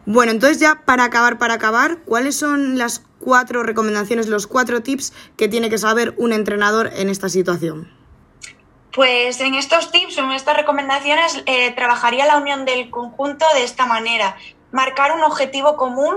Bueno, 0.08 0.32
entonces 0.32 0.60
ya 0.60 0.82
para 0.84 1.04
acabar, 1.04 1.38
para 1.38 1.54
acabar, 1.54 2.00
¿cuáles 2.06 2.36
son 2.36 2.78
las 2.78 3.04
cuatro 3.20 3.62
recomendaciones, 3.62 4.28
los 4.28 4.48
cuatro 4.48 4.82
tips 4.82 5.14
que 5.38 5.48
tiene 5.48 5.70
que 5.70 5.78
saber 5.78 6.16
un 6.18 6.34
entrenador 6.34 6.90
en 6.92 7.10
esta 7.10 7.30
situación? 7.30 7.92
Pues 8.94 9.42
en 9.42 9.54
estos 9.54 9.92
tips 9.92 10.18
en 10.18 10.32
estas 10.32 10.58
recomendaciones 10.58 11.44
eh, 11.46 11.72
trabajaría 11.74 12.26
la 12.26 12.38
unión 12.38 12.66
del 12.66 12.90
conjunto 12.90 13.46
de 13.54 13.64
esta 13.64 13.86
manera. 13.86 14.38
Marcar 14.72 15.12
un 15.12 15.22
objetivo 15.22 15.78
común 15.78 16.16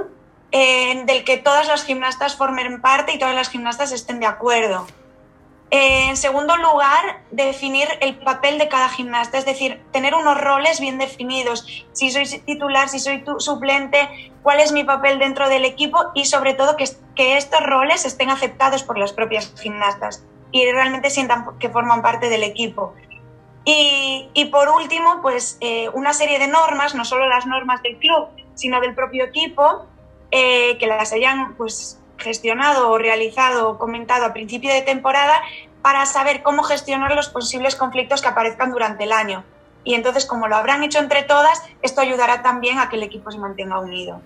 eh, 0.51 1.03
del 1.05 1.25
que 1.25 1.37
todas 1.37 1.69
las 1.69 1.85
gimnastas 1.85 2.37
formen 2.37 2.81
parte 2.81 3.13
y 3.13 3.19
todas 3.19 3.35
las 3.35 3.51
gimnastas 3.51 3.93
estén 3.93 4.19
de 4.19 4.27
acuerdo. 4.27 4.87
En 5.73 6.17
segundo 6.17 6.57
lugar, 6.57 7.23
definir 7.31 7.87
el 8.01 8.19
papel 8.19 8.59
de 8.59 8.69
cada 8.69 8.89
gimnasta, 8.89 9.39
es 9.39 9.45
decir, 9.45 9.81
tener 9.93 10.17
unos 10.17 10.41
roles 10.41 10.81
bien 10.81 10.99
definidos. 10.99 11.65
Si 11.93 12.11
soy 12.11 12.27
titular, 12.41 12.89
si 12.89 12.99
soy 12.99 13.23
suplente, 13.39 14.33
cuál 14.43 14.59
es 14.59 14.73
mi 14.73 14.83
papel 14.83 15.21
dentro 15.21 15.49
del 15.49 15.65
equipo 15.65 16.07
y 16.13 16.25
sobre 16.25 16.55
todo 16.55 16.77
que, 16.77 16.89
estos 17.37 17.63
roles 17.63 18.07
estén 18.07 18.31
aceptados 18.31 18.83
por 18.83 18.99
las 18.99 19.13
propias 19.13 19.53
gimnastas 19.61 20.25
y 20.53 20.65
realmente 20.73 21.11
sientan 21.11 21.59
que 21.59 21.69
forman 21.69 22.03
parte 22.03 22.31
del 22.31 22.43
equipo. 22.43 22.95
Y, 23.65 24.31
y 24.33 24.47
por 24.47 24.71
último, 24.71 25.21
pues 25.21 25.59
eh, 25.61 25.91
una 25.91 26.15
serie 26.15 26.39
de 26.39 26.49
normas, 26.49 26.95
no 26.95 27.05
solo 27.05 27.29
las 27.29 27.47
normas 27.47 27.83
del 27.83 27.99
club, 27.99 28.29
sino 28.55 28.81
del 28.81 28.95
propio 28.95 29.27
equipo, 29.27 29.87
eh, 30.33 30.79
que 30.79 30.87
las 30.87 31.13
hayan 31.13 31.55
pues 31.57 32.00
gestionado 32.21 32.91
o 32.91 32.99
realizado 32.99 33.71
o 33.71 33.79
comentado 33.79 34.25
a 34.25 34.33
principio 34.33 34.73
de 34.73 34.83
temporada 34.83 35.35
para 35.83 36.07
saber 36.07 36.43
cómo 36.43 36.63
gestionar 36.63 37.15
los 37.15 37.29
posibles 37.29 37.77
conflictos 37.77 38.23
que 38.23 38.29
aparezcan 38.29 38.71
durante 38.71 39.05
el 39.05 39.13
año. 39.13 39.45
Y 39.83 39.95
entonces, 39.95 40.27
como 40.27 40.47
lo 40.47 40.57
habrán 40.57 40.83
hecho 40.83 40.99
entre 40.99 41.23
todas, 41.23 41.63
esto 41.83 42.01
ayudará 42.01 42.43
también 42.43 42.79
a 42.79 42.89
que 42.89 42.97
el 42.97 43.03
equipo 43.03 43.31
se 43.31 43.39
mantenga 43.39 43.81
unido. 43.81 44.21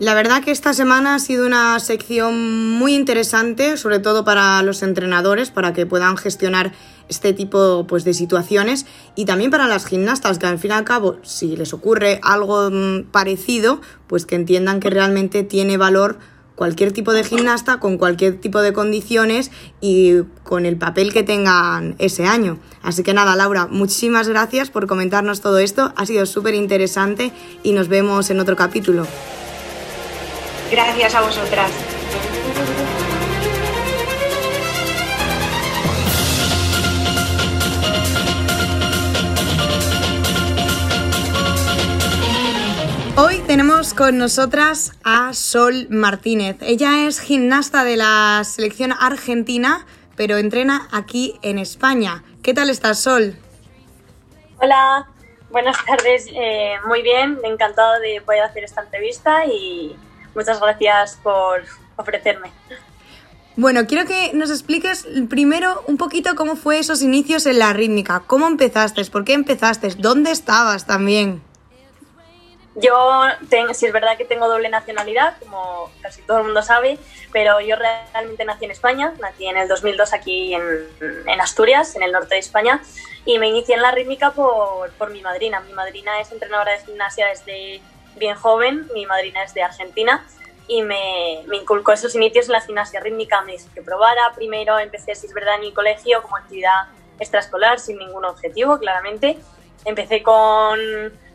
La 0.00 0.14
verdad 0.14 0.42
que 0.42 0.50
esta 0.50 0.72
semana 0.72 1.14
ha 1.14 1.18
sido 1.18 1.44
una 1.46 1.78
sección 1.78 2.70
muy 2.78 2.94
interesante, 2.94 3.76
sobre 3.76 3.98
todo 3.98 4.24
para 4.24 4.62
los 4.62 4.82
entrenadores, 4.82 5.50
para 5.50 5.74
que 5.74 5.84
puedan 5.84 6.16
gestionar 6.16 6.72
este 7.10 7.34
tipo 7.34 7.86
pues, 7.86 8.04
de 8.04 8.14
situaciones 8.14 8.86
y 9.14 9.26
también 9.26 9.50
para 9.50 9.66
las 9.66 9.84
gimnastas, 9.84 10.38
que 10.38 10.46
al 10.46 10.58
fin 10.58 10.70
y 10.70 10.74
al 10.74 10.84
cabo, 10.84 11.18
si 11.22 11.54
les 11.54 11.74
ocurre 11.74 12.18
algo 12.22 12.70
mm, 12.70 13.10
parecido, 13.10 13.82
pues 14.06 14.24
que 14.24 14.36
entiendan 14.36 14.80
que 14.80 14.88
realmente 14.88 15.42
tiene 15.42 15.76
valor 15.76 16.18
cualquier 16.60 16.92
tipo 16.92 17.14
de 17.14 17.24
gimnasta 17.24 17.80
con 17.80 17.96
cualquier 17.96 18.38
tipo 18.38 18.60
de 18.60 18.74
condiciones 18.74 19.50
y 19.80 20.24
con 20.42 20.66
el 20.66 20.76
papel 20.76 21.10
que 21.10 21.22
tengan 21.22 21.94
ese 21.98 22.26
año. 22.26 22.58
Así 22.82 23.02
que 23.02 23.14
nada, 23.14 23.34
Laura, 23.34 23.66
muchísimas 23.66 24.28
gracias 24.28 24.68
por 24.68 24.86
comentarnos 24.86 25.40
todo 25.40 25.58
esto. 25.58 25.94
Ha 25.96 26.04
sido 26.04 26.26
súper 26.26 26.52
interesante 26.52 27.32
y 27.62 27.72
nos 27.72 27.88
vemos 27.88 28.28
en 28.28 28.40
otro 28.40 28.56
capítulo. 28.56 29.06
Gracias 30.70 31.14
a 31.14 31.22
vosotras. 31.22 31.70
Tenemos 43.80 43.94
con 43.94 44.18
nosotras 44.18 44.92
a 45.04 45.32
Sol 45.32 45.86
Martínez. 45.88 46.58
Ella 46.60 47.06
es 47.06 47.18
gimnasta 47.18 47.82
de 47.82 47.96
la 47.96 48.42
selección 48.44 48.92
argentina, 48.92 49.86
pero 50.16 50.36
entrena 50.36 50.86
aquí 50.92 51.38
en 51.40 51.58
España. 51.58 52.22
¿Qué 52.42 52.52
tal 52.52 52.68
estás, 52.68 53.00
Sol? 53.00 53.36
Hola, 54.60 55.08
buenas 55.50 55.82
tardes. 55.86 56.26
Eh, 56.30 56.74
muy 56.86 57.00
bien, 57.00 57.38
encantado 57.42 57.98
de 58.00 58.20
poder 58.20 58.42
hacer 58.42 58.64
esta 58.64 58.82
entrevista 58.82 59.46
y 59.46 59.96
muchas 60.34 60.60
gracias 60.60 61.18
por 61.22 61.62
ofrecerme. 61.96 62.50
Bueno, 63.56 63.86
quiero 63.86 64.06
que 64.06 64.32
nos 64.34 64.50
expliques 64.50 65.08
primero 65.30 65.84
un 65.86 65.96
poquito 65.96 66.34
cómo 66.34 66.56
fue 66.56 66.80
esos 66.80 67.00
inicios 67.00 67.46
en 67.46 67.58
la 67.58 67.72
rítmica. 67.72 68.24
¿Cómo 68.26 68.46
empezaste? 68.46 69.02
¿Por 69.06 69.24
qué 69.24 69.32
empezaste? 69.32 69.88
¿Dónde 69.96 70.32
estabas 70.32 70.86
también? 70.86 71.40
Yo, 72.76 73.22
tengo, 73.48 73.72
es 73.72 73.92
verdad 73.92 74.16
que 74.16 74.24
tengo 74.24 74.48
doble 74.48 74.68
nacionalidad, 74.68 75.36
como 75.40 75.90
casi 76.00 76.22
todo 76.22 76.38
el 76.38 76.44
mundo 76.44 76.62
sabe, 76.62 76.98
pero 77.32 77.60
yo 77.60 77.74
realmente 77.74 78.44
nací 78.44 78.64
en 78.64 78.70
España, 78.70 79.12
nací 79.20 79.46
en 79.46 79.56
el 79.56 79.66
2002 79.66 80.12
aquí 80.12 80.54
en, 80.54 81.40
Asturias, 81.40 81.96
en 81.96 82.04
el 82.04 82.12
norte 82.12 82.34
de 82.34 82.40
España, 82.40 82.80
y 83.24 83.40
me 83.40 83.48
inicié 83.48 83.74
en 83.74 83.82
la 83.82 83.90
rítmica 83.90 84.30
por, 84.30 84.90
por, 84.92 85.10
mi 85.10 85.20
madrina. 85.20 85.60
Mi 85.60 85.72
madrina 85.72 86.20
es 86.20 86.30
entrenadora 86.30 86.72
de 86.72 86.78
gimnasia 86.78 87.26
desde 87.26 87.80
bien 88.16 88.36
joven, 88.36 88.86
mi 88.94 89.04
madrina 89.04 89.42
es 89.42 89.52
de 89.52 89.64
Argentina, 89.64 90.24
y 90.68 90.82
me, 90.82 91.42
me 91.48 91.56
inculcó 91.56 91.90
esos 91.90 92.14
inicios 92.14 92.46
en 92.46 92.52
la 92.52 92.60
gimnasia 92.60 93.00
rítmica, 93.00 93.40
me 93.42 93.52
dijo 93.52 93.66
que 93.74 93.82
probara. 93.82 94.32
Primero 94.36 94.78
empecé, 94.78 95.16
si 95.16 95.26
es 95.26 95.34
verdad, 95.34 95.56
en 95.56 95.62
mi 95.62 95.72
colegio 95.72 96.22
como 96.22 96.36
actividad 96.36 96.86
extraescolar, 97.18 97.80
sin 97.80 97.98
ningún 97.98 98.24
objetivo, 98.24 98.78
claramente. 98.78 99.38
Empecé 99.84 100.22
con 100.22 100.78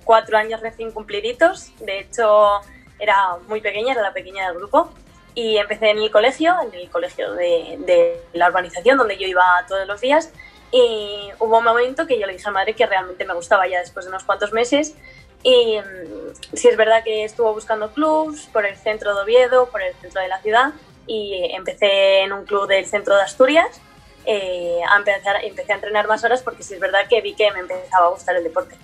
cuatro 0.05 0.37
años 0.37 0.61
recién 0.61 0.91
cumpliditos. 0.91 1.71
De 1.79 1.99
hecho, 1.99 2.61
era 2.99 3.37
muy 3.47 3.59
pequeña, 3.59 3.91
era 3.91 4.01
la 4.01 4.13
pequeña 4.13 4.47
del 4.47 4.59
grupo. 4.59 4.89
Y 5.33 5.57
empecé 5.57 5.89
en 5.89 5.97
el 5.97 6.09
colegio, 6.11 6.55
en 6.61 6.73
el 6.73 6.89
colegio 6.89 7.33
de, 7.33 7.77
de 7.79 8.21
la 8.31 8.47
urbanización, 8.47 8.97
donde 8.97 9.17
yo 9.17 9.27
iba 9.27 9.43
todos 9.67 9.85
los 9.85 9.99
días. 9.99 10.31
Y 10.71 11.29
hubo 11.39 11.57
un 11.57 11.63
momento 11.63 12.07
que 12.07 12.19
yo 12.19 12.25
le 12.25 12.33
dije 12.33 12.47
a 12.47 12.51
madre 12.51 12.73
que 12.73 12.85
realmente 12.85 13.25
me 13.25 13.33
gustaba 13.33 13.67
ya 13.67 13.79
después 13.79 14.05
de 14.05 14.09
unos 14.09 14.23
cuantos 14.23 14.53
meses. 14.53 14.95
Y 15.43 15.77
mm, 15.77 16.55
sí 16.55 16.69
es 16.69 16.77
verdad 16.77 17.03
que 17.03 17.23
estuvo 17.23 17.53
buscando 17.53 17.91
clubs 17.91 18.47
por 18.51 18.65
el 18.65 18.75
centro 18.77 19.13
de 19.15 19.21
Oviedo, 19.21 19.69
por 19.69 19.81
el 19.81 19.93
centro 19.95 20.21
de 20.21 20.27
la 20.27 20.41
ciudad. 20.41 20.73
Y 21.07 21.51
empecé 21.53 22.21
en 22.21 22.33
un 22.33 22.45
club 22.45 22.67
del 22.67 22.85
centro 22.85 23.15
de 23.15 23.21
Asturias. 23.21 23.81
Eh, 24.25 24.79
a 24.89 24.97
empezar, 24.97 25.35
empecé 25.43 25.71
a 25.71 25.75
entrenar 25.75 26.07
más 26.07 26.23
horas 26.23 26.41
porque 26.41 26.63
sí 26.63 26.73
es 26.73 26.79
verdad 26.79 27.01
que 27.07 27.21
vi 27.21 27.35
que 27.35 27.51
me 27.51 27.59
empezaba 27.59 28.07
a 28.07 28.09
gustar 28.09 28.35
el 28.35 28.43
deporte. 28.43 28.75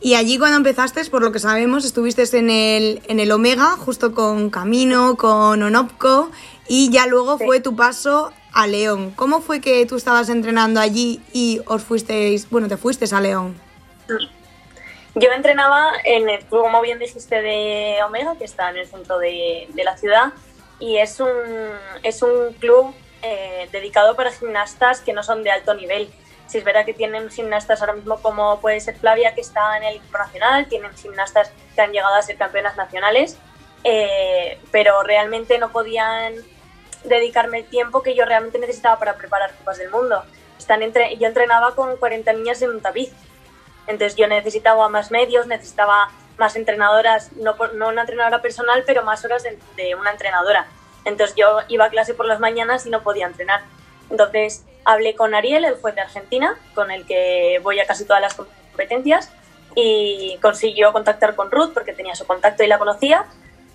Y 0.00 0.14
allí 0.14 0.38
cuando 0.38 0.58
empezaste, 0.58 1.04
por 1.06 1.22
lo 1.22 1.32
que 1.32 1.38
sabemos, 1.38 1.84
estuviste 1.84 2.22
en 2.36 2.50
el, 2.50 3.02
en 3.08 3.18
el 3.18 3.32
Omega, 3.32 3.76
justo 3.76 4.14
con 4.14 4.50
Camino, 4.50 5.16
con 5.16 5.62
Onopco, 5.62 6.30
y 6.68 6.90
ya 6.90 7.06
luego 7.06 7.38
fue 7.38 7.60
tu 7.60 7.74
paso 7.74 8.32
a 8.52 8.66
León. 8.66 9.12
¿Cómo 9.16 9.40
fue 9.40 9.60
que 9.60 9.84
tú 9.86 9.96
estabas 9.96 10.28
entrenando 10.28 10.80
allí 10.80 11.20
y 11.32 11.60
os 11.66 11.82
fuisteis, 11.82 12.48
bueno, 12.50 12.68
te 12.68 12.76
fuiste 12.76 13.06
a 13.14 13.20
León? 13.20 13.58
Yo 15.14 15.30
entrenaba 15.32 15.92
en 16.04 16.28
el 16.28 16.44
club, 16.44 16.62
como 16.62 16.82
bien 16.82 16.98
dijiste, 16.98 17.40
de 17.40 17.96
Omega, 18.06 18.36
que 18.38 18.44
está 18.44 18.70
en 18.70 18.76
el 18.76 18.86
centro 18.86 19.18
de, 19.18 19.66
de 19.72 19.84
la 19.84 19.96
ciudad, 19.96 20.34
y 20.78 20.98
es 20.98 21.20
un, 21.20 21.28
es 22.02 22.22
un 22.22 22.52
club 22.60 22.94
eh, 23.22 23.66
dedicado 23.72 24.14
para 24.14 24.30
gimnastas 24.30 25.00
que 25.00 25.14
no 25.14 25.22
son 25.22 25.42
de 25.42 25.50
alto 25.50 25.72
nivel. 25.74 26.10
Si 26.46 26.58
es 26.58 26.64
verdad 26.64 26.84
que 26.84 26.94
tienen 26.94 27.28
gimnastas 27.30 27.80
ahora 27.80 27.94
mismo 27.94 28.20
como 28.22 28.60
puede 28.60 28.80
ser 28.80 28.96
Flavia, 28.96 29.34
que 29.34 29.40
está 29.40 29.76
en 29.76 29.84
el 29.84 29.96
equipo 29.96 30.18
nacional, 30.18 30.66
tienen 30.68 30.94
gimnastas 30.94 31.50
que 31.74 31.80
han 31.80 31.92
llegado 31.92 32.14
a 32.14 32.22
ser 32.22 32.36
campeonas 32.36 32.76
nacionales, 32.76 33.36
eh, 33.84 34.58
pero 34.70 35.02
realmente 35.02 35.58
no 35.58 35.70
podían 35.70 36.34
dedicarme 37.04 37.58
el 37.58 37.64
tiempo 37.66 38.02
que 38.02 38.14
yo 38.14 38.24
realmente 38.24 38.58
necesitaba 38.58 38.98
para 38.98 39.16
preparar 39.16 39.54
Copas 39.56 39.78
del 39.78 39.90
Mundo. 39.90 40.24
Están 40.58 40.82
entre, 40.82 41.16
yo 41.16 41.26
entrenaba 41.26 41.74
con 41.74 41.96
40 41.96 42.32
niñas 42.32 42.62
en 42.62 42.70
un 42.70 42.80
tapiz, 42.80 43.12
entonces 43.86 44.16
yo 44.16 44.26
necesitaba 44.26 44.88
más 44.88 45.10
medios, 45.10 45.46
necesitaba 45.46 46.10
más 46.38 46.56
entrenadoras, 46.56 47.32
no, 47.32 47.56
no 47.74 47.88
una 47.88 48.02
entrenadora 48.02 48.42
personal, 48.42 48.82
pero 48.86 49.02
más 49.04 49.24
horas 49.24 49.42
de, 49.42 49.94
una 49.94 50.10
entrenadora. 50.10 50.66
Entonces 51.04 51.36
yo 51.36 51.60
iba 51.68 51.86
a 51.86 51.90
clase 51.90 52.14
por 52.14 52.26
las 52.26 52.40
mañanas 52.40 52.84
y 52.86 52.90
no 52.90 53.02
podía 53.02 53.26
entrenar. 53.26 53.62
Entonces 54.10 54.64
hablé 54.84 55.14
con 55.14 55.34
Ariel, 55.34 55.64
el 55.64 55.74
juez 55.76 55.94
de 55.94 56.00
Argentina, 56.02 56.58
con 56.74 56.90
el 56.90 57.06
que 57.06 57.60
voy 57.62 57.80
a 57.80 57.86
casi 57.86 58.04
todas 58.04 58.22
las 58.22 58.34
competencias, 58.34 59.30
y 59.74 60.38
consiguió 60.40 60.92
contactar 60.92 61.34
con 61.34 61.50
Ruth 61.50 61.72
porque 61.74 61.92
tenía 61.92 62.14
su 62.14 62.26
contacto 62.26 62.62
y 62.62 62.66
la 62.66 62.78
conocía. 62.78 63.26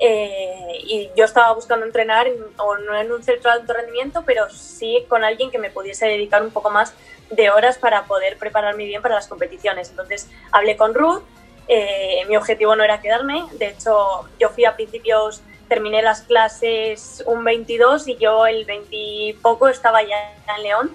Eh, 0.03 0.79
y 0.83 1.11
yo 1.15 1.25
estaba 1.25 1.53
buscando 1.53 1.85
entrenar, 1.85 2.27
o 2.57 2.75
no 2.77 2.97
en 2.97 3.11
un 3.11 3.23
centro 3.23 3.51
de 3.51 3.59
alto 3.59 3.73
rendimiento, 3.73 4.23
pero 4.25 4.49
sí 4.49 5.05
con 5.07 5.23
alguien 5.23 5.51
que 5.51 5.59
me 5.59 5.69
pudiese 5.69 6.07
dedicar 6.07 6.41
un 6.41 6.49
poco 6.49 6.71
más 6.71 6.95
de 7.29 7.51
horas 7.51 7.77
para 7.77 8.05
poder 8.05 8.37
prepararme 8.37 8.85
bien 8.85 9.01
para 9.01 9.15
las 9.15 9.27
competiciones. 9.27 9.89
Entonces 9.91 10.27
hablé 10.51 10.75
con 10.75 10.95
Ruth, 10.95 11.21
eh, 11.67 12.25
mi 12.27 12.35
objetivo 12.35 12.75
no 12.75 12.83
era 12.83 12.99
quedarme, 12.99 13.45
de 13.53 13.67
hecho 13.67 14.27
yo 14.39 14.49
fui 14.49 14.65
a 14.65 14.75
principios, 14.75 15.41
terminé 15.71 16.01
las 16.01 16.23
clases 16.23 17.23
un 17.25 17.45
22 17.45 18.05
y 18.09 18.17
yo 18.17 18.45
el 18.45 18.65
20 18.65 18.87
y 18.91 19.33
poco 19.41 19.69
estaba 19.69 20.03
ya 20.03 20.33
en 20.57 20.63
León 20.63 20.91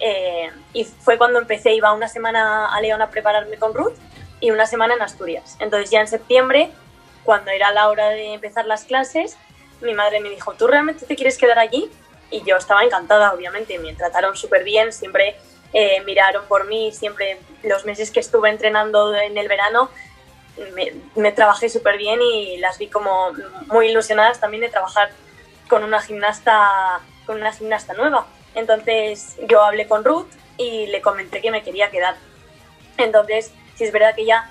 eh, 0.00 0.50
y 0.74 0.84
fue 0.84 1.16
cuando 1.16 1.38
empecé, 1.38 1.72
iba 1.72 1.94
una 1.94 2.08
semana 2.08 2.66
a 2.66 2.78
León 2.82 3.00
a 3.00 3.08
prepararme 3.08 3.56
con 3.56 3.72
Ruth 3.72 3.94
y 4.38 4.50
una 4.50 4.66
semana 4.66 4.92
en 4.92 5.00
Asturias. 5.00 5.56
Entonces 5.60 5.88
ya 5.88 6.00
en 6.00 6.08
septiembre 6.08 6.70
cuando 7.24 7.50
era 7.52 7.72
la 7.72 7.88
hora 7.88 8.10
de 8.10 8.34
empezar 8.34 8.66
las 8.66 8.84
clases, 8.84 9.38
mi 9.80 9.94
madre 9.94 10.20
me 10.20 10.28
dijo, 10.28 10.52
¿tú 10.52 10.66
realmente 10.66 11.06
te 11.06 11.16
quieres 11.16 11.38
quedar 11.38 11.58
allí? 11.58 11.90
Y 12.30 12.44
yo 12.44 12.58
estaba 12.58 12.84
encantada, 12.84 13.32
obviamente, 13.32 13.78
me 13.78 13.94
trataron 13.94 14.36
súper 14.36 14.62
bien, 14.62 14.92
siempre 14.92 15.36
eh, 15.72 16.02
miraron 16.04 16.44
por 16.48 16.66
mí, 16.66 16.92
siempre 16.92 17.38
los 17.62 17.86
meses 17.86 18.10
que 18.10 18.20
estuve 18.20 18.50
entrenando 18.50 19.14
en 19.14 19.38
el 19.38 19.48
verano, 19.48 19.88
me, 20.74 20.92
me 21.16 21.32
trabajé 21.32 21.68
súper 21.68 21.96
bien 21.96 22.20
y 22.20 22.58
las 22.58 22.78
vi 22.78 22.88
como 22.88 23.32
muy 23.66 23.88
ilusionadas 23.88 24.40
también 24.40 24.62
de 24.62 24.68
trabajar 24.68 25.10
con 25.68 25.84
una 25.84 26.00
gimnasta, 26.00 27.00
con 27.26 27.36
una 27.36 27.52
gimnasta 27.52 27.94
nueva. 27.94 28.26
Entonces 28.54 29.36
yo 29.48 29.62
hablé 29.62 29.86
con 29.86 30.04
Ruth 30.04 30.28
y 30.56 30.86
le 30.86 31.00
comenté 31.00 31.40
que 31.40 31.50
me 31.50 31.62
quería 31.62 31.90
quedar. 31.90 32.16
Entonces, 32.96 33.52
si 33.76 33.84
es 33.84 33.92
verdad 33.92 34.14
que 34.14 34.24
ya 34.24 34.50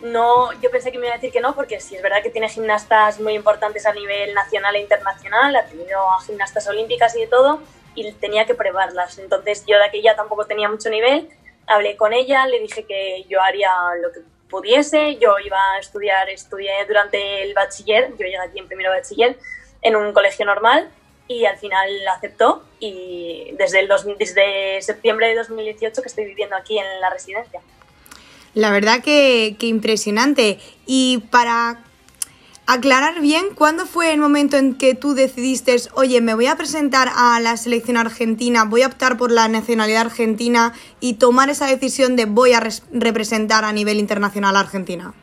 no, 0.00 0.52
yo 0.60 0.70
pensé 0.70 0.90
que 0.90 0.98
me 0.98 1.06
iba 1.06 1.14
a 1.14 1.18
decir 1.18 1.30
que 1.30 1.40
no, 1.40 1.54
porque 1.54 1.78
sí 1.78 1.94
es 1.94 2.02
verdad 2.02 2.22
que 2.22 2.30
tiene 2.30 2.48
gimnastas 2.48 3.20
muy 3.20 3.34
importantes 3.34 3.86
a 3.86 3.92
nivel 3.92 4.34
nacional 4.34 4.74
e 4.74 4.80
internacional, 4.80 5.54
ha 5.54 5.66
tenido 5.66 6.10
a 6.10 6.20
gimnastas 6.22 6.66
olímpicas 6.66 7.14
y 7.16 7.20
de 7.20 7.26
todo, 7.28 7.62
y 7.94 8.10
tenía 8.14 8.44
que 8.44 8.54
probarlas. 8.54 9.18
Entonces 9.18 9.64
yo 9.66 9.78
de 9.78 9.84
aquella 9.84 10.16
tampoco 10.16 10.46
tenía 10.46 10.68
mucho 10.68 10.90
nivel, 10.90 11.28
hablé 11.66 11.96
con 11.96 12.12
ella, 12.12 12.46
le 12.46 12.58
dije 12.58 12.84
que 12.84 13.24
yo 13.28 13.40
haría 13.40 13.70
lo 14.00 14.10
que 14.12 14.20
pudiese, 14.52 15.16
yo 15.16 15.34
iba 15.44 15.58
a 15.72 15.80
estudiar, 15.80 16.30
estudié 16.30 16.70
durante 16.86 17.42
el 17.42 17.54
bachiller, 17.54 18.10
yo 18.10 18.24
llegué 18.24 18.38
aquí 18.38 18.60
en 18.60 18.68
primero 18.68 18.90
bachiller, 18.90 19.36
en 19.80 19.96
un 19.96 20.12
colegio 20.12 20.44
normal, 20.44 20.88
y 21.26 21.46
al 21.46 21.56
final 21.56 21.88
aceptó, 22.14 22.62
y 22.78 23.54
desde, 23.58 23.88
desde 24.18 24.82
septiembre 24.82 25.28
de 25.28 25.36
2018 25.36 26.02
que 26.02 26.08
estoy 26.08 26.26
viviendo 26.26 26.54
aquí 26.54 26.78
en 26.78 27.00
la 27.00 27.10
residencia. 27.10 27.60
La 28.54 28.70
verdad 28.70 29.02
que, 29.02 29.56
que 29.58 29.66
impresionante. 29.66 30.58
Y 30.84 31.24
para 31.30 31.82
aclarar 32.72 33.20
bien, 33.20 33.54
¿cuándo 33.54 33.86
fue 33.86 34.12
el 34.12 34.18
momento 34.18 34.56
en 34.56 34.76
que 34.76 34.94
tú 34.94 35.14
decidiste, 35.14 35.76
oye, 35.94 36.20
me 36.20 36.34
voy 36.34 36.46
a 36.46 36.56
presentar 36.56 37.08
a 37.14 37.38
la 37.40 37.56
selección 37.56 37.96
argentina, 37.96 38.64
voy 38.64 38.82
a 38.82 38.86
optar 38.86 39.16
por 39.16 39.30
la 39.30 39.48
nacionalidad 39.48 40.02
argentina 40.02 40.72
y 41.00 41.14
tomar 41.14 41.50
esa 41.50 41.66
decisión 41.66 42.16
de 42.16 42.24
voy 42.24 42.52
a 42.52 42.62
representar 42.92 43.64
a 43.64 43.72
nivel 43.72 43.98
internacional 43.98 44.56
a 44.56 44.60
Argentina? 44.60 45.14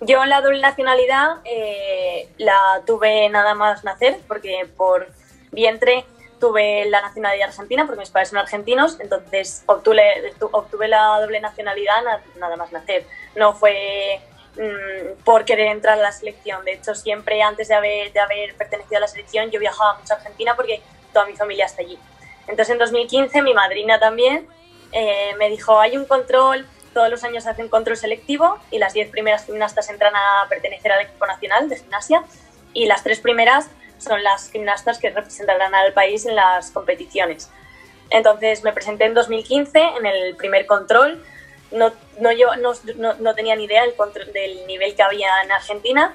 Yo 0.00 0.24
la 0.24 0.40
doble 0.40 0.60
nacionalidad 0.60 1.38
eh, 1.44 2.28
la 2.38 2.82
tuve 2.86 3.28
nada 3.28 3.54
más 3.54 3.84
nacer, 3.84 4.18
porque 4.28 4.68
por 4.76 5.08
vientre 5.52 6.04
tuve 6.38 6.84
la 6.90 7.00
nacionalidad 7.00 7.48
argentina 7.48 7.86
porque 7.86 8.00
mis 8.00 8.10
padres 8.10 8.28
son 8.28 8.38
argentinos, 8.38 9.00
entonces 9.00 9.62
obtuve, 9.66 10.34
obtuve 10.52 10.88
la 10.88 11.20
doble 11.20 11.40
nacionalidad 11.40 12.02
nada 12.38 12.56
más 12.56 12.72
nacer. 12.72 13.06
No 13.34 13.54
fue 13.54 14.20
mmm, 14.56 15.22
por 15.24 15.44
querer 15.44 15.68
entrar 15.68 15.98
a 15.98 16.02
la 16.02 16.12
selección. 16.12 16.64
De 16.64 16.74
hecho, 16.74 16.94
siempre 16.94 17.42
antes 17.42 17.68
de 17.68 17.74
haber, 17.74 18.12
de 18.12 18.20
haber 18.20 18.54
pertenecido 18.56 18.98
a 18.98 19.00
la 19.00 19.08
selección 19.08 19.50
yo 19.50 19.60
viajaba 19.60 19.98
mucho 19.98 20.14
a 20.14 20.16
Argentina 20.16 20.54
porque 20.56 20.82
toda 21.12 21.26
mi 21.26 21.36
familia 21.36 21.66
está 21.66 21.82
allí. 21.82 21.98
Entonces 22.48 22.70
en 22.70 22.78
2015 22.78 23.42
mi 23.42 23.54
madrina 23.54 23.98
también 23.98 24.46
eh, 24.92 25.34
me 25.38 25.48
dijo, 25.48 25.80
hay 25.80 25.96
un 25.96 26.04
control, 26.04 26.66
todos 26.94 27.10
los 27.10 27.24
años 27.24 27.46
hace 27.46 27.62
un 27.62 27.68
control 27.68 27.96
selectivo 27.96 28.58
y 28.70 28.78
las 28.78 28.94
10 28.94 29.10
primeras 29.10 29.44
gimnastas 29.44 29.90
entran 29.90 30.14
a 30.14 30.46
pertenecer 30.48 30.92
al 30.92 31.02
equipo 31.02 31.26
nacional 31.26 31.68
de 31.68 31.76
gimnasia 31.76 32.22
y 32.72 32.86
las 32.86 33.02
tres 33.02 33.20
primeras 33.20 33.68
son 33.98 34.22
las 34.22 34.50
gimnastas 34.50 34.98
que 34.98 35.10
representarán 35.10 35.74
al 35.74 35.92
país 35.92 36.26
en 36.26 36.36
las 36.36 36.70
competiciones. 36.70 37.50
Entonces 38.10 38.62
me 38.62 38.72
presenté 38.72 39.04
en 39.04 39.14
2015 39.14 39.78
en 39.98 40.06
el 40.06 40.36
primer 40.36 40.66
control. 40.66 41.24
No, 41.72 41.92
no, 42.20 42.32
yo, 42.32 42.48
no, 42.56 43.14
no, 43.14 43.34
tenía 43.34 43.56
ni 43.56 43.64
idea 43.64 43.82
del, 43.82 44.66
nivel 44.66 44.94
que 44.94 45.02
había 45.02 45.42
en 45.42 45.52
Argentina. 45.52 46.14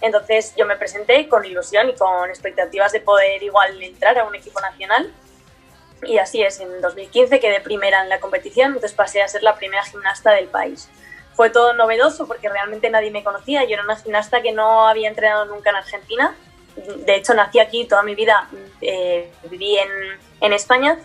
Entonces 0.00 0.54
yo 0.56 0.66
me 0.66 0.76
presenté 0.76 1.28
con 1.28 1.44
ilusión 1.44 1.88
y 1.90 1.94
con 1.94 2.28
expectativas 2.30 2.92
de 2.92 3.00
poder 3.00 3.42
igual 3.42 3.82
entrar 3.82 4.18
a 4.18 4.24
un 4.24 4.34
equipo 4.34 4.60
nacional. 4.60 5.12
Y 6.02 6.18
así 6.18 6.42
es, 6.42 6.60
en 6.60 6.80
2015 6.80 7.40
quedé 7.40 7.60
primera 7.60 8.02
en 8.02 8.08
la 8.08 8.20
competición, 8.20 8.68
entonces 8.68 8.94
pasé 8.94 9.20
a 9.20 9.28
ser 9.28 9.42
la 9.42 9.56
primera 9.56 9.84
gimnasta 9.84 10.30
del 10.32 10.48
país. 10.48 10.88
Fue 11.34 11.50
todo 11.50 11.74
novedoso 11.74 12.26
porque 12.26 12.48
realmente 12.48 12.88
nadie 12.88 13.10
me 13.10 13.22
conocía. 13.22 13.64
Yo 13.64 13.74
era 13.74 13.82
una 13.82 13.96
gimnasta 13.96 14.40
que 14.40 14.52
no 14.52 14.88
había 14.88 15.08
entrenado 15.08 15.44
nunca 15.44 15.70
en 15.70 15.76
Argentina 15.76 16.34
de 16.76 17.16
hecho 17.16 17.34
nací 17.34 17.58
aquí, 17.58 17.84
toda 17.86 18.02
mi 18.02 18.14
vida 18.14 18.48
eh, 18.80 19.30
viví 19.50 19.76
en, 19.78 19.88
en, 20.40 20.52
España, 20.52 20.98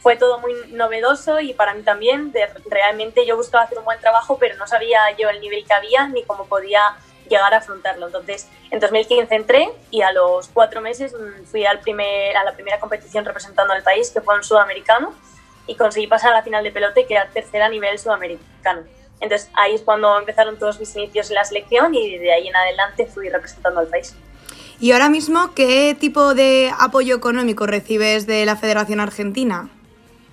fue 0.00 0.16
todo 0.16 0.38
muy 0.38 0.52
novedoso 0.70 1.40
y 1.40 1.52
para 1.52 1.74
mí 1.74 1.82
también, 1.82 2.32
de, 2.32 2.46
realmente 2.68 3.26
yo 3.26 3.36
buscaba 3.36 3.64
hacer 3.64 3.78
un 3.78 3.84
buen 3.84 4.00
trabajo, 4.00 4.38
pero 4.38 4.56
no 4.56 4.66
sabía 4.66 5.00
yo 5.18 5.28
el 5.28 5.40
nivel 5.40 5.64
que 5.64 5.74
había 5.74 6.08
ni 6.08 6.24
cómo 6.24 6.46
podía 6.46 6.80
llegar 7.28 7.52
a 7.54 7.58
afrontarlo. 7.58 8.06
Entonces, 8.06 8.48
en 8.70 8.80
2015 8.80 9.34
entré 9.34 9.70
y 9.90 10.02
a 10.02 10.12
los 10.12 10.48
cuatro 10.48 10.80
meses 10.80 11.14
mm, 11.14 11.44
fui 11.44 11.64
al 11.64 11.80
primer, 11.80 12.36
a 12.36 12.44
la 12.44 12.52
primera 12.52 12.80
competición 12.80 13.24
representando 13.24 13.72
al 13.72 13.82
país, 13.82 14.10
que 14.10 14.20
fue 14.20 14.34
un 14.34 14.42
sudamericano, 14.42 15.14
y 15.66 15.76
conseguí 15.76 16.06
pasar 16.06 16.32
a 16.32 16.36
la 16.36 16.42
final 16.42 16.64
de 16.64 16.72
pelote, 16.72 17.06
que 17.06 17.14
era 17.14 17.28
tercera 17.28 17.66
a 17.66 17.68
nivel 17.68 17.98
sudamericano. 17.98 18.82
Entonces, 19.20 19.50
ahí 19.54 19.74
es 19.74 19.82
cuando 19.82 20.18
empezaron 20.18 20.58
todos 20.58 20.80
mis 20.80 20.96
inicios 20.96 21.28
en 21.30 21.36
la 21.36 21.44
selección 21.44 21.94
y 21.94 22.16
de 22.16 22.32
ahí 22.32 22.48
en 22.48 22.56
adelante 22.56 23.06
fui 23.06 23.28
representando 23.28 23.80
al 23.80 23.86
país. 23.86 24.16
¿Y 24.80 24.92
ahora 24.92 25.10
mismo 25.10 25.52
qué 25.54 25.94
tipo 25.98 26.34
de 26.34 26.72
apoyo 26.78 27.14
económico 27.14 27.66
recibes 27.66 28.26
de 28.26 28.46
la 28.46 28.56
Federación 28.56 28.98
Argentina? 28.98 29.68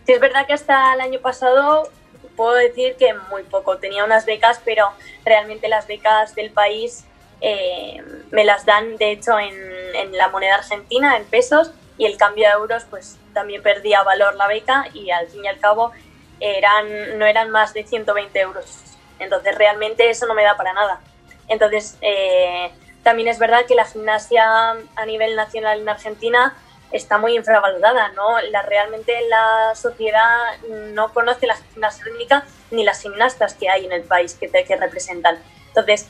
Sí, 0.08 0.14
es 0.14 0.22
verdad 0.22 0.48
que 0.48 0.54
hasta 0.54 0.94
el 0.94 1.02
año 1.02 1.20
pasado 1.20 1.90
puedo 2.38 2.54
decir 2.54 2.96
que 2.96 3.14
muy 3.30 3.44
poco. 3.44 3.78
Tenía 3.78 4.06
unas 4.06 4.26
becas, 4.26 4.62
pero 4.64 4.90
realmente 5.26 5.68
las 5.68 5.86
becas 5.86 6.34
del 6.34 6.50
país 6.50 7.04
eh, 7.42 8.02
me 8.32 8.46
las 8.46 8.66
dan, 8.66 8.96
de 8.96 9.12
hecho, 9.12 9.38
en, 9.38 9.54
en, 9.96 10.14
la 10.14 10.30
moneda 10.30 10.56
argentina, 10.56 11.18
en 11.18 11.26
pesos, 11.26 11.72
y 11.98 12.06
el 12.06 12.16
cambio 12.16 12.48
de 12.48 12.54
euros, 12.54 12.86
pues 12.90 13.18
también 13.34 13.62
perdía 13.62 14.02
valor 14.04 14.36
la 14.36 14.48
beca 14.48 14.86
y 14.94 15.12
al 15.12 15.28
fin 15.28 15.44
y 15.44 15.50
al 15.50 15.60
cabo 15.60 15.92
eran, 16.40 17.20
no 17.20 17.26
eran 17.26 17.50
más 17.50 17.74
de 17.74 17.84
120 17.84 18.40
euros. 18.40 18.80
Entonces 19.20 19.56
realmente 19.56 20.10
eso 20.10 20.26
no 20.26 20.36
me 20.36 20.44
da 20.44 20.56
para 20.56 20.72
nada. 20.72 21.02
Entonces, 21.50 21.98
eh, 22.00 22.72
también 23.04 23.28
es 23.28 23.40
verdad 23.40 23.66
que 23.66 23.76
la 23.76 23.84
gimnasia 23.84 24.72
a 24.96 25.06
nivel 25.06 25.36
nacional 25.36 25.82
en 25.82 25.90
Argentina 25.90 26.56
está 26.92 27.18
muy 27.18 27.36
infravalorada, 27.36 28.10
¿no? 28.10 28.40
La, 28.52 28.62
realmente 28.62 29.14
la 29.30 29.76
sociedad 29.76 30.58
no 30.94 31.14
conoce 31.14 31.48
la 31.48 31.56
gimnasia 31.56 32.06
rítmica 32.06 32.46
ni 32.72 32.84
las 32.84 33.02
gimnastas 33.02 33.54
que 33.54 33.70
hay 33.70 33.86
en 33.86 33.92
el 33.92 34.04
país 34.04 34.36
que, 34.36 34.48
te, 34.48 34.64
que 34.64 34.76
representan. 34.76 35.38
Entonces, 35.68 36.08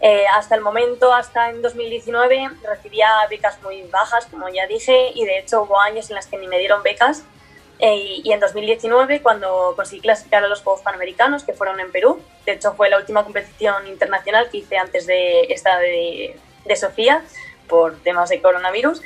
eh, 0.00 0.24
hasta 0.34 0.54
el 0.54 0.62
momento, 0.62 1.12
hasta 1.12 1.50
en 1.50 1.60
2019, 1.60 2.50
recibía 2.62 3.10
becas 3.28 3.60
muy 3.62 3.82
bajas, 3.82 4.26
como 4.26 4.48
ya 4.48 4.66
dije, 4.66 5.10
y 5.14 5.24
de 5.24 5.38
hecho 5.38 5.62
hubo 5.62 5.78
años 5.78 6.08
en 6.10 6.16
los 6.16 6.26
que 6.26 6.38
ni 6.38 6.46
me 6.46 6.58
dieron 6.58 6.82
becas. 6.82 7.22
Eh, 7.80 8.20
y 8.22 8.32
en 8.32 8.40
2019, 8.40 9.22
cuando 9.22 9.72
conseguí 9.74 10.00
clasificar 10.00 10.44
a 10.44 10.48
los 10.48 10.62
Juegos 10.62 10.82
Panamericanos, 10.82 11.44
que 11.44 11.54
fueron 11.54 11.80
en 11.80 11.90
Perú, 11.90 12.22
de 12.44 12.52
hecho 12.52 12.74
fue 12.74 12.90
la 12.90 12.98
última 12.98 13.24
competición 13.24 13.86
internacional 13.86 14.48
que 14.50 14.58
hice 14.58 14.76
antes 14.76 15.06
de 15.06 15.42
esta 15.44 15.78
de, 15.78 16.38
de 16.64 16.76
Sofía, 16.76 17.22
por 17.68 17.98
temas 18.02 18.28
de 18.28 18.42
coronavirus, 18.42 19.00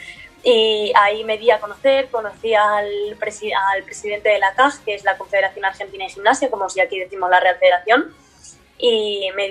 y 0.44 0.92
ahí 0.94 1.24
me 1.24 1.38
di 1.38 1.50
a 1.50 1.58
conocer, 1.58 2.10
conocí 2.10 2.54
al, 2.54 2.86
al 2.86 3.82
presidente 3.82 4.28
de 4.28 4.38
la 4.38 4.54
CAG, 4.54 4.84
que 4.84 4.94
es 4.94 5.02
la 5.02 5.16
Confederación 5.16 5.64
Argentina 5.64 6.04
de 6.04 6.10
Gimnasia, 6.10 6.50
como 6.50 6.68
si 6.68 6.80
aquí 6.80 6.98
decimos 6.98 7.30
la 7.30 7.40
Real 7.40 7.56
Federación, 7.58 8.14
y 8.76 9.30
me, 9.34 9.50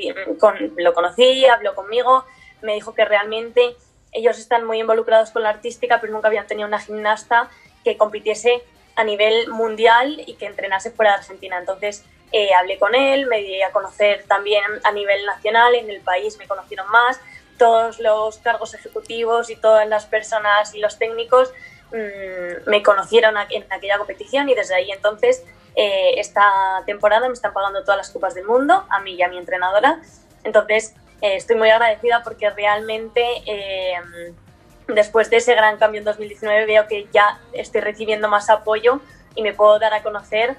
lo 0.77 0.93
conocí, 0.93 1.45
habló 1.45 1.73
conmigo, 1.73 2.25
me 2.61 2.75
dijo 2.75 2.93
que 2.93 3.05
realmente 3.05 3.75
ellos 4.11 4.37
están 4.37 4.65
muy 4.65 4.79
involucrados 4.79 5.31
con 5.31 5.41
la 5.41 5.49
artística, 5.49 5.99
pero 5.99 6.13
nunca 6.13 6.27
habían 6.27 6.45
tenido 6.45 6.67
una 6.67 6.79
gimnasta 6.79 7.49
que 7.83 7.97
compitiese 7.97 8.61
a 8.95 9.03
nivel 9.03 9.49
mundial 9.49 10.21
y 10.27 10.35
que 10.35 10.45
entrenase 10.45 10.91
fuera 10.91 11.13
de 11.13 11.17
Argentina. 11.17 11.57
Entonces 11.57 12.05
eh, 12.31 12.53
hablé 12.53 12.77
con 12.77 12.93
él, 12.93 13.25
me 13.25 13.41
di 13.41 13.63
a 13.63 13.71
conocer 13.71 14.25
también 14.27 14.63
a 14.83 14.91
nivel 14.91 15.25
nacional, 15.25 15.73
en 15.73 15.89
el 15.89 16.01
país 16.01 16.37
me 16.37 16.47
conocieron 16.47 16.87
más, 16.91 17.19
todos 17.57 17.99
los 17.99 18.37
cargos 18.39 18.73
ejecutivos 18.73 19.49
y 19.49 19.55
todas 19.55 19.87
las 19.87 20.05
personas 20.05 20.73
y 20.75 20.79
los 20.79 20.97
técnicos 20.97 21.51
mm, 21.91 22.69
me 22.69 22.83
conocieron 22.83 23.35
en 23.49 23.65
aquella 23.71 23.97
competición 23.97 24.49
y 24.49 24.55
desde 24.55 24.75
ahí 24.75 24.91
entonces 24.91 25.43
eh, 25.75 26.19
esta 26.19 26.83
temporada 26.85 27.27
me 27.27 27.33
están 27.33 27.53
pagando 27.53 27.81
todas 27.81 27.97
las 27.97 28.09
copas 28.11 28.35
del 28.35 28.45
mundo, 28.45 28.85
a 28.89 28.99
mí 28.99 29.15
y 29.15 29.21
a 29.23 29.27
mi 29.27 29.37
entrenadora. 29.37 29.99
Entonces 30.43 30.93
eh, 31.21 31.35
estoy 31.35 31.55
muy 31.55 31.69
agradecida 31.69 32.21
porque 32.23 32.49
realmente 32.49 33.23
eh, 33.45 33.95
después 34.87 35.29
de 35.29 35.37
ese 35.37 35.55
gran 35.55 35.77
cambio 35.77 35.99
en 35.99 36.05
2019 36.05 36.65
veo 36.65 36.87
que 36.87 37.07
ya 37.11 37.39
estoy 37.53 37.81
recibiendo 37.81 38.29
más 38.29 38.49
apoyo 38.49 38.99
y 39.35 39.41
me 39.41 39.53
puedo 39.53 39.79
dar 39.79 39.93
a 39.93 40.03
conocer 40.03 40.55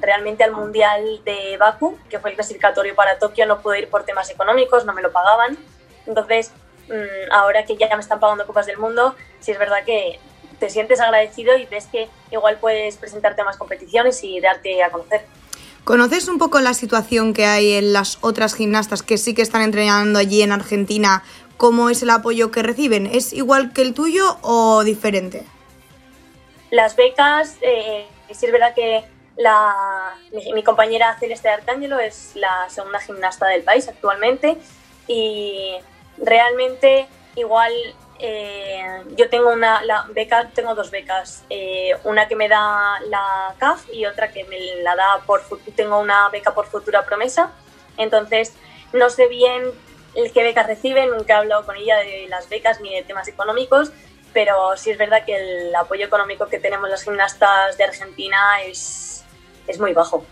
realmente 0.00 0.42
al 0.42 0.50
Mundial 0.50 1.22
de 1.24 1.56
Baku, 1.58 1.96
que 2.10 2.18
fue 2.18 2.30
el 2.30 2.34
clasificatorio 2.34 2.96
para 2.96 3.20
Tokio, 3.20 3.46
no 3.46 3.60
pude 3.60 3.78
ir 3.78 3.88
por 3.88 4.02
temas 4.02 4.28
económicos, 4.30 4.84
no 4.84 4.92
me 4.92 5.00
lo 5.00 5.12
pagaban. 5.12 5.56
Entonces, 6.08 6.50
mm, 6.88 7.30
ahora 7.30 7.64
que 7.64 7.76
ya 7.76 7.94
me 7.94 8.02
están 8.02 8.18
pagando 8.18 8.46
Copas 8.46 8.66
del 8.66 8.78
Mundo, 8.78 9.14
sí 9.38 9.52
es 9.52 9.58
verdad 9.58 9.84
que 9.84 10.18
te 10.58 10.70
sientes 10.70 11.00
agradecido 11.00 11.56
y 11.56 11.66
ves 11.66 11.86
que 11.86 12.08
igual 12.32 12.58
puedes 12.60 12.96
presentarte 12.96 13.42
a 13.42 13.44
más 13.44 13.56
competiciones 13.56 14.24
y 14.24 14.40
darte 14.40 14.82
a 14.82 14.90
conocer. 14.90 15.24
¿Conoces 15.84 16.28
un 16.28 16.38
poco 16.38 16.60
la 16.60 16.74
situación 16.74 17.32
que 17.32 17.46
hay 17.46 17.74
en 17.74 17.92
las 17.92 18.18
otras 18.20 18.54
gimnastas 18.54 19.02
que 19.02 19.16
sí 19.16 19.34
que 19.34 19.42
están 19.42 19.62
entrenando 19.62 20.18
allí 20.18 20.42
en 20.42 20.52
Argentina? 20.52 21.22
¿Cómo 21.56 21.90
es 21.90 22.02
el 22.02 22.10
apoyo 22.10 22.50
que 22.50 22.62
reciben? 22.62 23.06
¿Es 23.06 23.32
igual 23.32 23.72
que 23.72 23.82
el 23.82 23.94
tuyo 23.94 24.38
o 24.42 24.82
diferente? 24.84 25.44
Las 26.70 26.96
becas, 26.96 27.56
eh, 27.62 28.06
sí 28.30 28.46
es 28.46 28.52
verdad 28.52 28.74
que 28.74 29.04
la, 29.36 30.14
mi, 30.32 30.52
mi, 30.52 30.62
compañera 30.62 31.16
Celeste 31.18 31.48
Arcángelo 31.48 31.98
es 31.98 32.32
la 32.34 32.68
segunda 32.68 33.00
gimnasta 33.00 33.46
del 33.46 33.62
país 33.62 33.88
actualmente 33.88 34.58
y 35.06 35.72
realmente 36.22 37.08
igual 37.36 37.72
eh, 38.18 39.04
yo 39.16 39.28
tengo 39.30 39.52
una 39.52 40.06
beca, 40.10 40.50
tengo 40.52 40.74
dos 40.74 40.90
becas, 40.90 41.44
eh, 41.50 41.96
una 42.04 42.26
que 42.26 42.34
me 42.34 42.48
da 42.48 43.00
la 43.08 43.54
CAF 43.58 43.84
y 43.92 44.06
otra 44.06 44.32
que 44.32 44.44
me 44.44 44.82
la 44.82 44.96
da 44.96 45.20
por 45.24 45.42
tengo 45.76 46.00
una 46.00 46.28
beca 46.30 46.54
por 46.54 46.66
futura 46.66 47.04
promesa. 47.04 47.52
Entonces 47.96 48.54
no 48.92 49.10
sé 49.10 49.28
bien 49.28 49.62
qué 50.34 50.42
becas 50.42 50.66
reciben, 50.66 51.10
nunca 51.10 51.34
he 51.34 51.36
hablado 51.36 51.64
con 51.64 51.76
ella 51.76 51.96
de 51.98 52.26
las 52.28 52.48
becas 52.48 52.80
ni 52.80 52.92
de 52.92 53.02
temas 53.02 53.28
económicos, 53.28 53.92
pero 54.32 54.76
sí 54.76 54.90
es 54.90 54.98
verdad 54.98 55.24
que 55.24 55.36
el 55.36 55.74
apoyo 55.74 56.06
económico 56.06 56.46
que 56.46 56.58
tenemos 56.58 56.88
las 56.88 57.04
gimnastas 57.04 57.78
de 57.78 57.84
Argentina 57.84 58.62
es, 58.64 59.24
es 59.66 59.78
muy 59.78 59.92
bajo. 59.92 60.24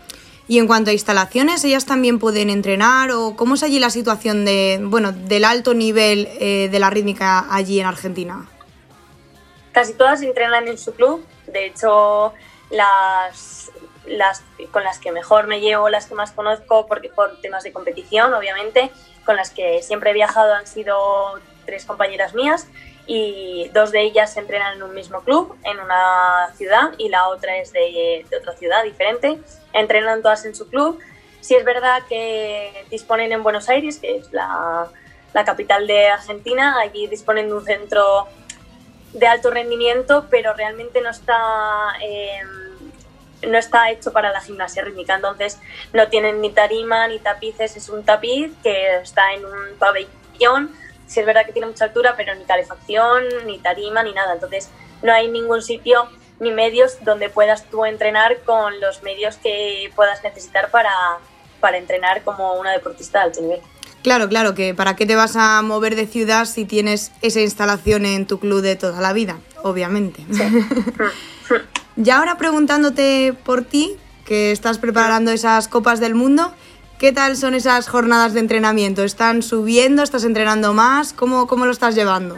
Y 0.47 0.59
en 0.59 0.67
cuanto 0.67 0.91
a 0.91 0.93
instalaciones, 0.93 1.63
¿ellas 1.65 1.85
también 1.85 2.19
pueden 2.19 2.49
entrenar? 2.49 3.11
¿O 3.11 3.35
cómo 3.35 3.55
es 3.55 3.63
allí 3.63 3.79
la 3.79 3.89
situación 3.89 4.45
de, 4.45 4.79
bueno, 4.81 5.11
del 5.11 5.43
alto 5.43 5.73
nivel 5.73 6.29
eh, 6.39 6.69
de 6.71 6.79
la 6.79 6.89
rítmica 6.89 7.45
allí 7.53 7.79
en 7.79 7.85
Argentina? 7.85 8.49
Casi 9.73 9.93
todas 9.93 10.21
entrenan 10.21 10.67
en 10.67 10.77
su 10.77 10.93
club. 10.93 11.25
De 11.47 11.65
hecho, 11.65 12.33
las, 12.69 13.71
las 14.05 14.41
con 14.71 14.83
las 14.83 14.99
que 14.99 15.11
mejor 15.11 15.47
me 15.47 15.59
llevo, 15.59 15.89
las 15.89 16.05
que 16.05 16.15
más 16.15 16.31
conozco, 16.31 16.87
porque 16.87 17.09
por 17.09 17.41
temas 17.41 17.63
de 17.63 17.73
competición, 17.73 18.33
obviamente, 18.33 18.89
con 19.25 19.35
las 19.35 19.51
que 19.51 19.83
siempre 19.83 20.11
he 20.11 20.13
viajado 20.13 20.53
han 20.53 20.65
sido 20.65 20.97
tres 21.65 21.83
compañeras 21.83 22.33
mías 22.33 22.67
y 23.07 23.69
dos 23.73 23.91
de 23.91 24.01
ellas 24.01 24.35
entrenan 24.35 24.75
en 24.75 24.83
un 24.83 24.93
mismo 24.93 25.21
club, 25.21 25.57
en 25.63 25.79
una 25.79 26.53
ciudad, 26.55 26.91
y 26.97 27.07
la 27.07 27.29
otra 27.29 27.57
es 27.57 27.71
de, 27.71 28.25
de 28.29 28.37
otra 28.37 28.53
ciudad 28.53 28.83
diferente. 28.83 29.39
Entrenan 29.73 30.21
todas 30.21 30.45
en 30.45 30.53
su 30.53 30.69
club. 30.69 30.99
Sí 31.39 31.55
es 31.55 31.63
verdad 31.63 32.03
que 32.09 32.85
disponen 32.91 33.31
en 33.31 33.43
Buenos 33.43 33.69
Aires, 33.69 33.99
que 33.99 34.17
es 34.17 34.33
la, 34.33 34.87
la 35.33 35.45
capital 35.45 35.87
de 35.87 36.07
Argentina, 36.07 36.77
allí 36.81 37.07
disponen 37.07 37.47
de 37.47 37.53
un 37.53 37.63
centro 37.63 38.27
de 39.13 39.25
alto 39.25 39.51
rendimiento, 39.51 40.25
pero 40.29 40.53
realmente 40.53 40.99
no 40.99 41.09
está, 41.09 41.93
eh, 42.03 42.41
no 43.43 43.57
está 43.57 43.89
hecho 43.89 44.11
para 44.11 44.31
la 44.31 44.41
gimnasia 44.41 44.83
rítmica. 44.83 45.15
Entonces 45.15 45.59
no 45.93 46.09
tienen 46.09 46.41
ni 46.41 46.49
tarima 46.49 47.07
ni 47.07 47.19
tapices, 47.19 47.77
es 47.77 47.87
un 47.87 48.03
tapiz 48.03 48.51
que 48.61 48.97
está 48.97 49.33
en 49.33 49.45
un 49.45 49.77
pabellón 49.79 50.75
sí 51.07 51.19
es 51.19 51.25
verdad 51.25 51.45
que 51.45 51.53
tiene 51.53 51.67
mucha 51.67 51.85
altura, 51.85 52.13
pero 52.15 52.35
ni 52.35 52.43
calefacción, 52.43 53.23
ni 53.45 53.59
tarima, 53.59 54.03
ni 54.03 54.13
nada. 54.13 54.33
Entonces 54.33 54.69
no 55.01 55.11
hay 55.11 55.29
ningún 55.29 55.61
sitio 55.61 56.07
ni 56.39 56.51
medios 56.51 56.97
donde 57.03 57.29
puedas 57.29 57.65
tú 57.69 57.85
entrenar 57.85 58.41
con 58.45 58.79
los 58.79 59.01
medios 59.03 59.37
que 59.37 59.91
puedas 59.95 60.23
necesitar 60.23 60.69
para, 60.69 60.91
para 61.59 61.77
entrenar 61.77 62.23
como 62.23 62.53
una 62.53 62.71
deportista 62.71 63.19
de 63.19 63.25
alto 63.25 63.41
nivel. 63.41 63.61
Claro, 64.03 64.29
claro, 64.29 64.53
que 64.53 64.73
para 64.73 64.95
qué 64.95 65.05
te 65.05 65.15
vas 65.15 65.35
a 65.35 65.61
mover 65.63 65.95
de 65.95 66.07
ciudad 66.07 66.45
si 66.45 66.65
tienes 66.65 67.11
esa 67.21 67.41
instalación 67.41 68.05
en 68.05 68.25
tu 68.25 68.39
club 68.39 68.61
de 68.61 68.75
toda 68.75 69.01
la 69.01 69.11
vida, 69.11 69.37
obviamente. 69.63 70.23
ya 71.95 72.19
ahora 72.19 72.37
preguntándote 72.37 73.35
por 73.43 73.63
ti, 73.63 73.97
que 74.23 74.51
estás 74.51 74.77
preparando 74.77 75.31
esas 75.31 75.67
copas 75.67 75.99
del 75.99 76.15
mundo, 76.15 76.53
¿Qué 76.99 77.11
tal 77.11 77.37
son 77.37 77.53
esas 77.53 77.87
jornadas 77.87 78.33
de 78.33 78.39
entrenamiento? 78.39 79.03
¿Están 79.03 79.43
subiendo? 79.43 80.01
¿Estás 80.01 80.23
entrenando 80.23 80.73
más? 80.73 81.13
¿Cómo, 81.13 81.45
cómo 81.45 81.67
lo 81.67 81.71
estás 81.71 81.93
llevando? 81.93 82.37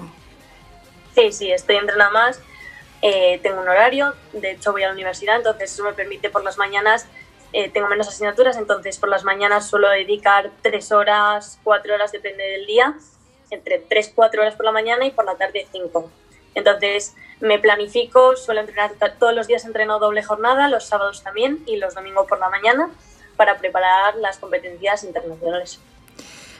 Sí, 1.15 1.31
sí, 1.31 1.49
estoy 1.49 1.77
entrenando 1.77 2.11
más. 2.11 2.41
Eh, 3.01 3.39
tengo 3.41 3.61
un 3.61 3.69
horario, 3.69 4.13
de 4.33 4.51
hecho 4.51 4.73
voy 4.73 4.83
a 4.83 4.87
la 4.87 4.93
universidad, 4.93 5.37
entonces 5.37 5.71
eso 5.71 5.85
me 5.85 5.93
permite 5.93 6.29
por 6.29 6.43
las 6.43 6.57
mañanas, 6.57 7.07
eh, 7.53 7.69
tengo 7.69 7.87
menos 7.87 8.09
asignaturas, 8.09 8.57
entonces 8.57 8.97
por 8.97 9.07
las 9.07 9.23
mañanas 9.23 9.69
suelo 9.69 9.89
dedicar 9.89 10.51
tres 10.61 10.91
horas, 10.91 11.57
cuatro 11.63 11.93
horas, 11.93 12.11
depende 12.11 12.43
del 12.43 12.65
día, 12.65 12.95
entre 13.51 13.79
tres, 13.79 14.11
cuatro 14.13 14.41
horas 14.41 14.55
por 14.55 14.65
la 14.65 14.73
mañana 14.73 15.05
y 15.05 15.11
por 15.11 15.23
la 15.23 15.35
tarde 15.35 15.69
cinco. 15.71 16.11
Entonces 16.53 17.15
me 17.39 17.59
planifico, 17.59 18.35
suelo 18.35 18.59
entrenar 18.59 18.91
todos 19.17 19.33
los 19.33 19.47
días, 19.47 19.63
entreno 19.63 19.99
doble 19.99 20.21
jornada, 20.21 20.67
los 20.67 20.85
sábados 20.85 21.23
también 21.23 21.63
y 21.65 21.77
los 21.77 21.95
domingos 21.95 22.27
por 22.27 22.39
la 22.39 22.49
mañana 22.49 22.89
para 23.39 23.58
preparar 23.58 24.17
las 24.17 24.38
competencias 24.38 25.06
internacionales. 25.06 25.80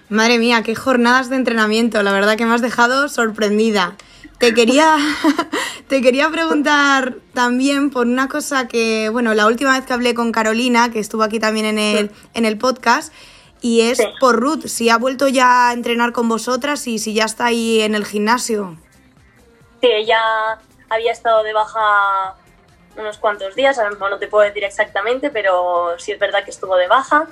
Madre 0.08 0.39
mía, 0.39 0.63
qué 0.63 0.76
jornadas 0.76 1.30
de 1.30 1.36
entrenamiento, 1.36 2.02
la 2.04 2.13
verdad 2.13 2.38
que 2.38 2.46
me 2.46 2.56
has 2.56 2.62
dejado 2.62 3.10
sorprendida. 3.10 3.98
Te 4.38 4.54
quería, 4.54 4.96
te 5.89 6.02
quería 6.02 6.30
preguntar 6.30 7.15
también 7.34 7.89
por 7.89 8.08
una 8.08 8.30
cosa 8.30 8.70
que, 8.70 9.10
bueno, 9.10 9.34
la 9.34 9.46
última 9.46 9.74
vez 9.74 9.86
que 9.86 9.92
hablé 9.92 10.15
con 10.15 10.32
Carolina, 10.32 10.89
que 10.89 11.00
estuvo 11.00 11.24
aquí 11.24 11.38
también 11.38 11.65
en 11.65 11.80
el, 11.80 12.12
en 12.34 12.46
el 12.46 12.58
podcast, 12.58 13.13
y 13.60 13.82
es 13.82 14.00
por 14.22 14.39
Ruth, 14.39 14.68
si 14.68 14.89
ha 14.89 14.98
vuelto 14.98 15.28
ya 15.28 15.68
a 15.68 15.74
entrenar 15.74 16.13
con 16.13 16.30
vosotras 16.30 16.88
y 16.88 16.98
si 16.98 17.13
ya 17.13 17.26
está 17.26 17.48
ahí 17.48 17.82
en 17.82 17.94
el 17.94 18.06
gimnasio. 18.06 18.78
Sí, 19.82 19.89
ella 19.92 20.22
había 20.89 21.12
estado 21.12 21.44
de 21.44 21.52
baja 21.52 22.38
unos 22.99 23.17
cuantos 23.17 23.55
días, 23.55 23.77
ahora 23.77 23.91
mismo 23.91 24.09
no 24.09 24.19
te 24.19 24.27
puedo 24.27 24.45
decir 24.45 24.63
exactamente, 24.63 25.29
pero 25.29 25.97
sí 25.97 26.12
es 26.12 26.19
verdad 26.19 26.43
que 26.43 26.51
estuvo 26.51 26.75
de 26.75 26.88
baja 26.88 27.27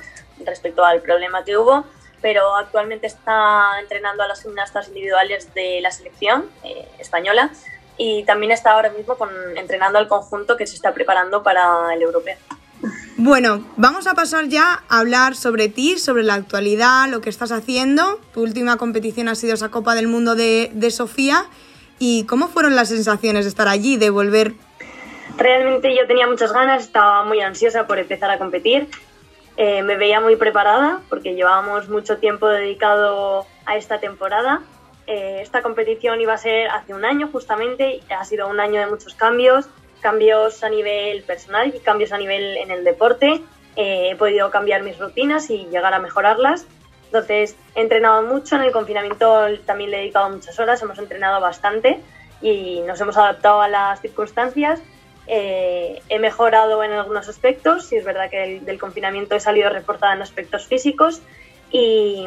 respecto 0.45 0.83
al 0.85 1.01
problema 1.01 1.43
que 1.43 1.57
hubo, 1.57 1.85
pero 2.21 2.55
actualmente 2.55 3.07
está 3.07 3.79
entrenando 3.79 4.23
a 4.23 4.27
las 4.27 4.41
gimnastas 4.41 4.87
individuales 4.87 5.53
de 5.53 5.81
la 5.81 5.91
selección 5.91 6.49
eh, 6.63 6.87
española 6.99 7.51
y 7.97 8.23
también 8.23 8.51
está 8.51 8.71
ahora 8.71 8.89
mismo 8.91 9.15
con, 9.15 9.29
entrenando 9.55 9.97
al 9.97 10.07
conjunto 10.07 10.57
que 10.57 10.67
se 10.67 10.75
está 10.75 10.93
preparando 10.93 11.43
para 11.43 11.93
el 11.93 12.01
europeo. 12.01 12.37
Bueno, 13.19 13.65
vamos 13.77 14.05
a 14.05 14.13
pasar 14.13 14.47
ya 14.47 14.83
a 14.87 14.99
hablar 14.99 15.35
sobre 15.35 15.69
ti, 15.69 15.97
sobre 15.97 16.21
la 16.21 16.35
actualidad, 16.35 17.09
lo 17.09 17.19
que 17.21 17.31
estás 17.31 17.51
haciendo. 17.51 18.21
Tu 18.31 18.43
última 18.43 18.77
competición 18.77 19.27
ha 19.27 19.33
sido 19.33 19.55
esa 19.55 19.69
Copa 19.69 19.95
del 19.95 20.07
Mundo 20.07 20.35
de, 20.35 20.69
de 20.73 20.91
Sofía. 20.91 21.45
¿Y 21.97 22.25
cómo 22.25 22.47
fueron 22.47 22.75
las 22.75 22.89
sensaciones 22.89 23.45
de 23.45 23.49
estar 23.49 23.67
allí, 23.67 23.97
de 23.97 24.11
volver 24.11 24.53
Realmente 25.35 25.95
yo 25.95 26.07
tenía 26.07 26.27
muchas 26.27 26.53
ganas, 26.53 26.83
estaba 26.83 27.23
muy 27.23 27.41
ansiosa 27.41 27.85
por 27.85 27.99
empezar 27.99 28.31
a 28.31 28.37
competir. 28.37 28.87
Eh, 29.57 29.81
me 29.81 29.97
veía 29.97 30.21
muy 30.21 30.35
preparada 30.35 31.01
porque 31.09 31.33
llevábamos 31.33 31.89
mucho 31.89 32.17
tiempo 32.17 32.47
dedicado 32.47 33.45
a 33.65 33.75
esta 33.75 33.99
temporada. 33.99 34.61
Eh, 35.07 35.39
esta 35.41 35.61
competición 35.61 36.21
iba 36.21 36.33
a 36.33 36.37
ser 36.37 36.69
hace 36.69 36.93
un 36.93 37.05
año 37.05 37.29
justamente, 37.31 38.01
ha 38.09 38.23
sido 38.25 38.47
un 38.47 38.59
año 38.59 38.79
de 38.79 38.87
muchos 38.87 39.15
cambios, 39.15 39.67
cambios 40.01 40.63
a 40.63 40.69
nivel 40.69 41.23
personal 41.23 41.73
y 41.75 41.79
cambios 41.79 42.11
a 42.11 42.17
nivel 42.17 42.57
en 42.57 42.71
el 42.71 42.83
deporte. 42.83 43.41
Eh, 43.75 44.09
he 44.11 44.15
podido 44.15 44.51
cambiar 44.51 44.83
mis 44.83 44.97
rutinas 44.99 45.49
y 45.49 45.65
llegar 45.67 45.93
a 45.93 45.99
mejorarlas. 45.99 46.67
Entonces 47.05 47.55
he 47.73 47.81
entrenado 47.81 48.21
mucho, 48.23 48.57
en 48.57 48.63
el 48.63 48.71
confinamiento 48.71 49.45
también 49.65 49.91
le 49.91 49.97
he 49.97 49.99
dedicado 50.01 50.29
muchas 50.29 50.59
horas, 50.59 50.81
hemos 50.81 50.99
entrenado 50.99 51.39
bastante 51.39 52.01
y 52.41 52.81
nos 52.81 52.99
hemos 53.01 53.17
adaptado 53.17 53.61
a 53.61 53.69
las 53.69 54.01
circunstancias. 54.01 54.81
Eh, 55.27 56.01
he 56.09 56.19
mejorado 56.19 56.83
en 56.83 56.91
algunos 56.93 57.27
aspectos, 57.27 57.91
y 57.91 57.97
es 57.97 58.05
verdad 58.05 58.29
que 58.29 58.61
del 58.61 58.79
confinamiento 58.79 59.35
he 59.35 59.39
salido 59.39 59.69
reportada 59.69 60.13
en 60.13 60.21
aspectos 60.21 60.67
físicos 60.67 61.21
y 61.71 62.25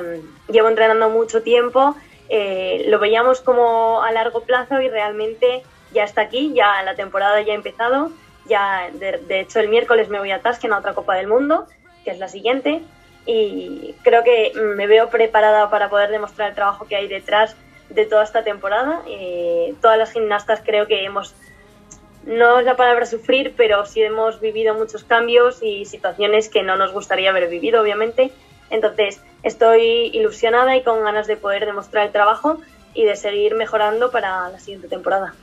llevo 0.49 0.69
entrenando 0.69 1.09
mucho 1.09 1.43
tiempo. 1.43 1.97
Eh, 2.29 2.85
lo 2.89 2.99
veíamos 2.99 3.41
como 3.41 4.03
a 4.03 4.13
largo 4.13 4.43
plazo 4.43 4.81
y 4.81 4.89
realmente 4.89 5.63
ya 5.93 6.05
está 6.05 6.23
aquí, 6.23 6.53
ya 6.55 6.83
la 6.83 6.95
temporada 6.95 7.41
ya 7.43 7.53
ha 7.53 7.57
empezado. 7.57 8.11
Ya, 8.47 8.91
de, 8.93 9.41
hecho, 9.41 9.61
el 9.61 9.69
miércoles 9.69 10.09
me 10.09 10.19
voy 10.19 10.31
a 10.31 10.41
Tasken 10.41 10.73
a 10.73 10.79
otra 10.79 10.95
Copa 10.95 11.15
del 11.15 11.27
Mundo, 11.27 11.67
que 12.05 12.11
es 12.11 12.19
la 12.19 12.29
siguiente, 12.29 12.83
y 13.27 13.95
creo 14.03 14.25
que 14.25 14.53
me 14.55 14.87
veo 14.87 15.09
preparada 15.11 15.71
para 15.71 15.89
poder 15.89 16.11
demostrar 16.11 16.51
el 16.51 16.55
trabajo 16.55 16.87
que 16.87 16.97
hay 16.97 17.07
detrás 17.07 17.55
de 17.91 18.07
toda 18.07 18.25
esta 18.25 18.43
temporada. 18.43 19.03
Eh, 19.07 19.75
todas 19.81 19.99
las 19.99 20.13
gimnastas 20.13 20.63
creo 20.65 20.87
que 20.87 21.05
hemos, 21.05 21.35
no 22.25 22.59
es 22.59 22.67
la 22.67 22.77
palabra 22.77 23.07
sufrir, 23.07 23.55
pero 23.57 23.87
sí 23.87 24.03
hemos 24.03 24.41
vivido 24.41 24.75
muchos 24.75 25.05
cambios 25.05 25.63
y 25.63 25.85
situaciones 25.85 26.49
que 26.49 26.63
no 26.63 26.77
nos 26.77 26.93
gustaría 26.93 27.31
haber 27.31 27.49
vivido, 27.49 27.81
obviamente. 27.81 28.31
Entonces, 28.69 29.21
estoy 29.43 30.11
ilusionada 30.13 30.77
y 30.77 30.83
con 30.83 31.03
ganas 31.03 31.27
de 31.27 31.37
poder 31.37 31.67
demostrar 31.67 32.07
el 32.07 32.13
trabajo 32.13 32.61
y 32.95 33.05
de 33.05 33.17
seguir 33.17 33.55
mejorando 33.55 34.11
para 34.11 34.49
la 34.51 34.59
siguiente 34.59 34.89
temporada. 34.89 35.35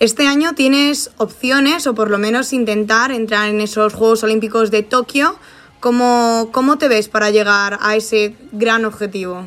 Este 0.00 0.26
año 0.26 0.54
tienes 0.54 1.10
opciones, 1.18 1.86
o 1.86 1.94
por 1.94 2.10
lo 2.10 2.18
menos 2.18 2.52
intentar 2.52 3.10
entrar 3.10 3.48
en 3.48 3.60
esos 3.60 3.94
Juegos 3.94 4.22
Olímpicos 4.22 4.70
de 4.70 4.82
Tokio. 4.82 5.36
¿Cómo, 5.80 6.50
cómo 6.52 6.78
te 6.78 6.88
ves 6.88 7.08
para 7.08 7.30
llegar 7.30 7.78
a 7.80 7.96
ese 7.96 8.34
gran 8.52 8.84
objetivo? 8.84 9.46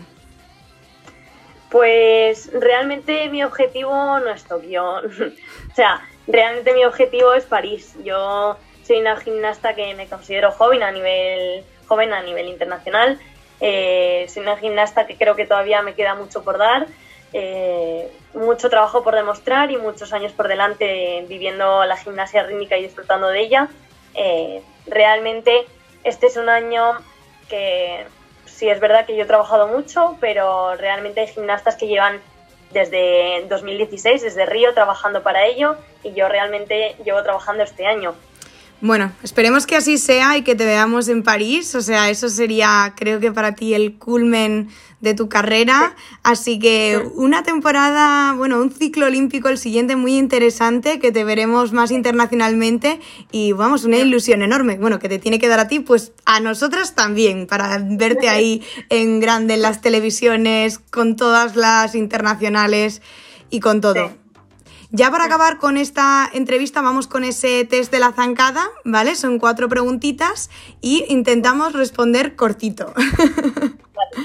Pues 1.70 2.50
realmente 2.54 3.30
mi 3.30 3.44
objetivo 3.44 4.20
no 4.20 4.30
es 4.30 4.44
Tokio. 4.44 4.84
o 5.72 5.76
sea, 5.76 6.02
realmente 6.28 6.74
mi 6.74 6.86
objetivo 6.86 7.34
es 7.34 7.46
París. 7.46 7.96
Yo 8.04 8.58
soy 8.84 9.00
una 9.00 9.18
gimnasta 9.18 9.76
que 9.76 9.94
me 9.96 10.08
considero 10.08 10.52
joven 10.52 10.84
a 10.84 10.92
nivel, 10.92 11.64
joven 11.88 12.14
a 12.14 12.22
nivel 12.22 12.48
internacional. 12.48 13.20
Eh, 13.60 14.26
soy 14.30 14.44
una 14.44 14.58
gimnasta 14.58 15.06
que 15.06 15.18
creo 15.18 15.36
que 15.36 15.46
todavía 15.46 15.82
me 15.82 15.94
queda 15.94 16.16
mucho 16.16 16.44
por 16.44 16.58
dar. 16.58 16.88
Eh, 17.34 18.12
mucho 18.34 18.70
trabajo 18.70 19.04
por 19.04 19.16
demostrar 19.16 19.72
y 19.72 19.78
muchos 19.78 20.12
años 20.12 20.34
por 20.34 20.48
delante 20.48 21.26
viviendo 21.30 21.86
la 21.86 21.96
gimnasia 21.96 22.44
rítmica 22.44 22.78
y 22.78 22.84
disfrutando 22.84 23.28
de 23.28 23.40
ella. 23.40 23.70
Eh, 24.16 24.62
realmente 24.88 25.66
este 26.04 26.28
es 26.28 26.38
un 26.38 26.50
año 26.50 26.94
que 27.50 28.06
sí 28.46 28.70
es 28.70 28.80
verdad 28.80 29.06
que 29.06 29.16
yo 29.16 29.24
he 29.24 29.28
trabajado 29.28 29.68
mucho, 29.68 30.18
pero 30.20 30.76
realmente 30.76 31.22
hay 31.22 31.28
gimnastas 31.28 31.76
que 31.76 31.88
llevan 31.88 32.20
desde 32.74 33.46
2016, 33.48 34.22
desde 34.22 34.46
Río, 34.46 34.74
trabajando 34.74 35.24
para 35.24 35.46
ello 35.46 35.76
y 36.04 36.14
yo 36.14 36.28
realmente 36.28 36.96
llevo 37.04 37.22
trabajando 37.24 37.64
este 37.64 37.86
año. 37.86 38.16
Bueno, 38.82 39.12
esperemos 39.22 39.68
que 39.68 39.76
así 39.76 40.00
sea 40.00 40.38
y 40.38 40.42
que 40.42 40.56
te 40.56 40.66
veamos 40.66 41.08
en 41.08 41.22
París. 41.22 41.76
O 41.76 41.82
sea, 41.82 42.10
eso 42.10 42.30
sería, 42.30 42.94
creo 42.98 43.20
que 43.20 43.32
para 43.32 43.54
ti, 43.54 43.76
el 43.76 43.94
culmen 43.94 44.70
de 45.02 45.14
tu 45.14 45.30
carrera. 45.30 45.96
Así 46.24 46.58
que 46.58 47.00
una 47.14 47.44
temporada, 47.44 48.34
bueno, 48.34 48.60
un 48.60 48.72
ciclo 48.72 49.06
olímpico, 49.06 49.50
el 49.50 49.60
siguiente 49.60 49.96
muy 49.96 50.18
interesante, 50.18 51.00
que 51.00 51.12
te 51.12 51.24
veremos 51.24 51.74
más 51.74 51.92
internacionalmente 51.92 53.00
y 53.32 53.52
vamos, 53.52 53.84
una 53.84 53.98
ilusión 53.98 54.42
enorme. 54.42 54.78
Bueno, 54.78 54.98
que 54.98 55.10
te 55.10 55.20
tiene 55.20 55.38
que 55.38 55.48
dar 55.48 55.60
a 55.60 55.68
ti, 55.68 55.80
pues 55.80 56.14
a 56.26 56.40
nosotras 56.40 56.96
también, 56.96 57.46
para 57.46 57.80
verte 57.84 58.30
ahí 58.30 58.64
en 58.90 59.20
grande 59.20 59.56
en 59.56 59.62
las 59.62 59.82
televisiones, 59.82 60.80
con 60.80 61.16
todas 61.16 61.56
las 61.56 61.94
internacionales 61.94 63.04
y 63.52 63.60
con 63.60 63.80
todo. 63.80 64.12
Ya 64.94 65.10
para 65.10 65.24
acabar 65.24 65.58
con 65.58 65.78
esta 65.78 66.30
entrevista 66.34 66.82
vamos 66.82 67.08
con 67.08 67.24
ese 67.24 67.64
test 67.64 67.94
de 67.94 68.00
la 68.00 68.12
zancada, 68.12 68.68
¿vale? 68.84 69.16
Son 69.16 69.40
cuatro 69.40 69.70
preguntitas 69.70 70.50
y 70.82 71.06
intentamos 71.08 71.72
responder 71.72 72.36
cortito. 72.36 72.94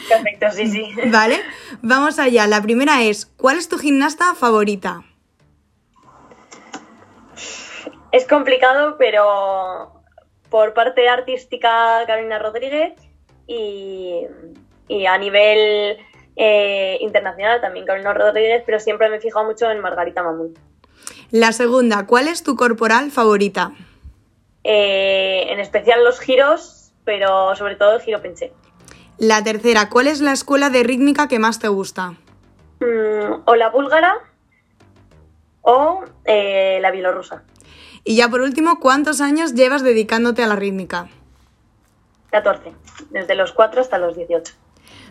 Perfecto, 0.08 0.46
sí, 0.50 0.66
sí. 0.66 0.94
Vale, 1.12 1.40
vamos 1.82 2.18
allá. 2.18 2.48
La 2.48 2.60
primera 2.60 3.02
es, 3.02 3.26
¿cuál 3.26 3.58
es 3.58 3.68
tu 3.68 3.78
gimnasta 3.78 4.34
favorita? 4.34 5.04
Es 8.10 8.26
complicado, 8.26 8.96
pero 8.98 10.02
por 10.50 10.74
parte 10.74 11.08
artística 11.08 12.02
Carolina 12.08 12.40
Rodríguez 12.40 12.94
y, 13.46 14.22
y 14.88 15.06
a 15.06 15.16
nivel 15.18 15.98
eh, 16.36 16.98
internacional 17.00 17.62
también 17.62 17.86
Carolina 17.86 18.12
Rodríguez, 18.12 18.62
pero 18.66 18.78
siempre 18.78 19.08
me 19.08 19.16
he 19.16 19.20
fijado 19.20 19.46
mucho 19.46 19.70
en 19.70 19.80
Margarita 19.80 20.22
Mamún. 20.22 20.54
La 21.30 21.52
segunda, 21.52 22.06
¿cuál 22.06 22.28
es 22.28 22.42
tu 22.42 22.56
corporal 22.56 23.10
favorita? 23.10 23.72
Eh, 24.62 25.46
en 25.48 25.60
especial 25.60 26.04
los 26.04 26.20
giros, 26.20 26.92
pero 27.04 27.56
sobre 27.56 27.76
todo 27.76 27.94
el 27.94 28.02
giro 28.02 28.20
penché. 28.20 28.52
La 29.16 29.42
tercera, 29.42 29.88
¿cuál 29.88 30.08
es 30.08 30.20
la 30.20 30.32
escuela 30.32 30.68
de 30.68 30.82
rítmica 30.82 31.26
que 31.26 31.38
más 31.38 31.58
te 31.58 31.68
gusta? 31.68 32.10
Mm, 32.80 33.42
o 33.46 33.56
la 33.56 33.70
búlgara 33.70 34.18
o 35.62 36.04
eh, 36.26 36.78
la 36.82 36.90
bielorrusa. 36.90 37.42
Y 38.04 38.16
ya 38.16 38.28
por 38.28 38.42
último, 38.42 38.78
¿cuántos 38.78 39.20
años 39.20 39.54
llevas 39.54 39.82
dedicándote 39.82 40.42
a 40.42 40.46
la 40.46 40.56
rítmica? 40.56 41.08
14, 42.30 42.72
desde 43.10 43.34
los 43.34 43.52
4 43.52 43.80
hasta 43.80 43.98
los 43.98 44.16
18 44.16 44.54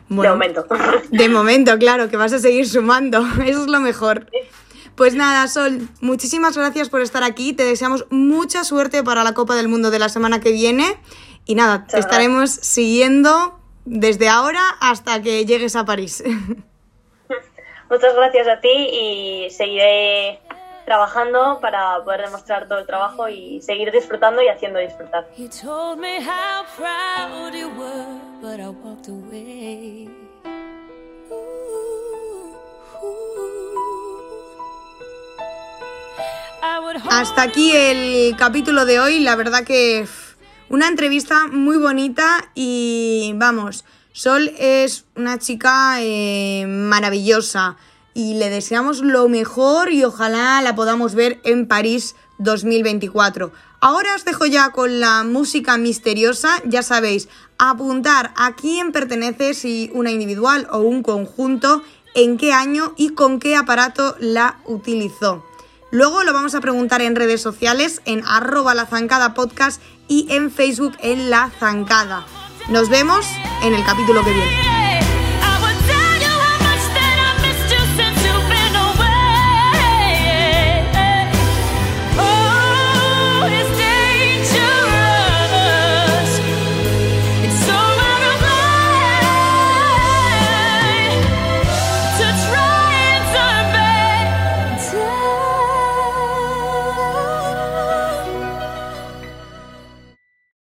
de 0.09 0.29
momento. 0.29 0.65
De 1.11 1.29
momento, 1.29 1.77
claro, 1.77 2.09
que 2.09 2.17
vas 2.17 2.33
a 2.33 2.39
seguir 2.39 2.67
sumando. 2.67 3.19
Eso 3.45 3.61
es 3.61 3.67
lo 3.67 3.79
mejor. 3.79 4.27
Pues 4.95 5.13
nada, 5.13 5.47
Sol, 5.47 5.89
muchísimas 5.99 6.57
gracias 6.57 6.89
por 6.89 7.01
estar 7.01 7.23
aquí. 7.23 7.53
Te 7.53 7.63
deseamos 7.63 8.05
mucha 8.09 8.63
suerte 8.63 9.03
para 9.03 9.23
la 9.23 9.33
Copa 9.33 9.55
del 9.55 9.67
Mundo 9.67 9.91
de 9.91 9.99
la 9.99 10.09
semana 10.09 10.39
que 10.39 10.51
viene. 10.51 10.97
Y 11.45 11.55
nada, 11.55 11.85
te 11.85 11.99
estaremos 11.99 12.49
siguiendo 12.49 13.59
desde 13.83 14.29
ahora 14.29 14.61
hasta 14.79 15.21
que 15.21 15.45
llegues 15.45 15.75
a 15.75 15.85
París. 15.85 16.23
Muchas 17.89 18.15
gracias 18.15 18.47
a 18.47 18.59
ti 18.61 18.69
y 18.69 19.49
seguiré 19.51 20.39
trabajando 20.85 21.59
para 21.59 22.03
poder 22.03 22.21
demostrar 22.21 22.67
todo 22.67 22.79
el 22.79 22.85
trabajo 22.85 23.27
y 23.27 23.61
seguir 23.61 23.91
disfrutando 23.91 24.41
y 24.41 24.47
haciendo 24.47 24.79
disfrutar. 24.79 25.27
Hasta 37.09 37.41
aquí 37.41 37.71
el 37.75 38.35
capítulo 38.37 38.85
de 38.85 38.99
hoy, 38.99 39.19
la 39.19 39.35
verdad 39.35 39.63
que 39.63 40.07
una 40.69 40.87
entrevista 40.87 41.47
muy 41.47 41.77
bonita 41.77 42.49
y 42.53 43.33
vamos, 43.35 43.85
Sol 44.11 44.53
es 44.57 45.05
una 45.15 45.39
chica 45.39 45.97
eh, 46.01 46.65
maravillosa 46.67 47.75
y 48.15 48.35
le 48.35 48.49
deseamos 48.49 49.01
lo 49.01 49.29
mejor 49.29 49.91
y 49.91 50.03
ojalá 50.03 50.59
la 50.63 50.73
podamos 50.73 51.13
ver 51.13 51.39
en 51.43 51.67
París 51.67 52.15
2024. 52.39 53.51
Ahora 53.81 54.15
os 54.15 54.25
dejo 54.25 54.47
ya 54.47 54.71
con 54.71 54.99
la 54.99 55.23
música 55.23 55.77
misteriosa, 55.77 56.61
ya 56.65 56.81
sabéis, 56.81 57.27
apuntar 57.59 58.33
a 58.35 58.55
quién 58.55 58.91
pertenece, 58.91 59.53
si 59.53 59.91
una 59.93 60.11
individual 60.11 60.67
o 60.71 60.79
un 60.79 61.03
conjunto, 61.03 61.83
en 62.15 62.37
qué 62.37 62.53
año 62.53 62.93
y 62.95 63.09
con 63.09 63.39
qué 63.39 63.57
aparato 63.57 64.15
la 64.19 64.59
utilizó. 64.65 65.43
Luego 65.91 66.23
lo 66.23 66.33
vamos 66.33 66.55
a 66.55 66.61
preguntar 66.61 67.01
en 67.01 67.15
redes 67.15 67.41
sociales, 67.41 68.01
en 68.05 68.23
arroba 68.25 68.73
la 68.73 68.85
zancada 68.85 69.33
podcast 69.33 69.81
y 70.07 70.27
en 70.29 70.51
Facebook 70.51 70.93
en 71.01 71.29
la 71.29 71.51
zancada. 71.59 72.25
Nos 72.69 72.89
vemos 72.89 73.25
en 73.61 73.73
el 73.73 73.83
capítulo 73.85 74.23
que 74.23 74.31
viene. 74.31 74.84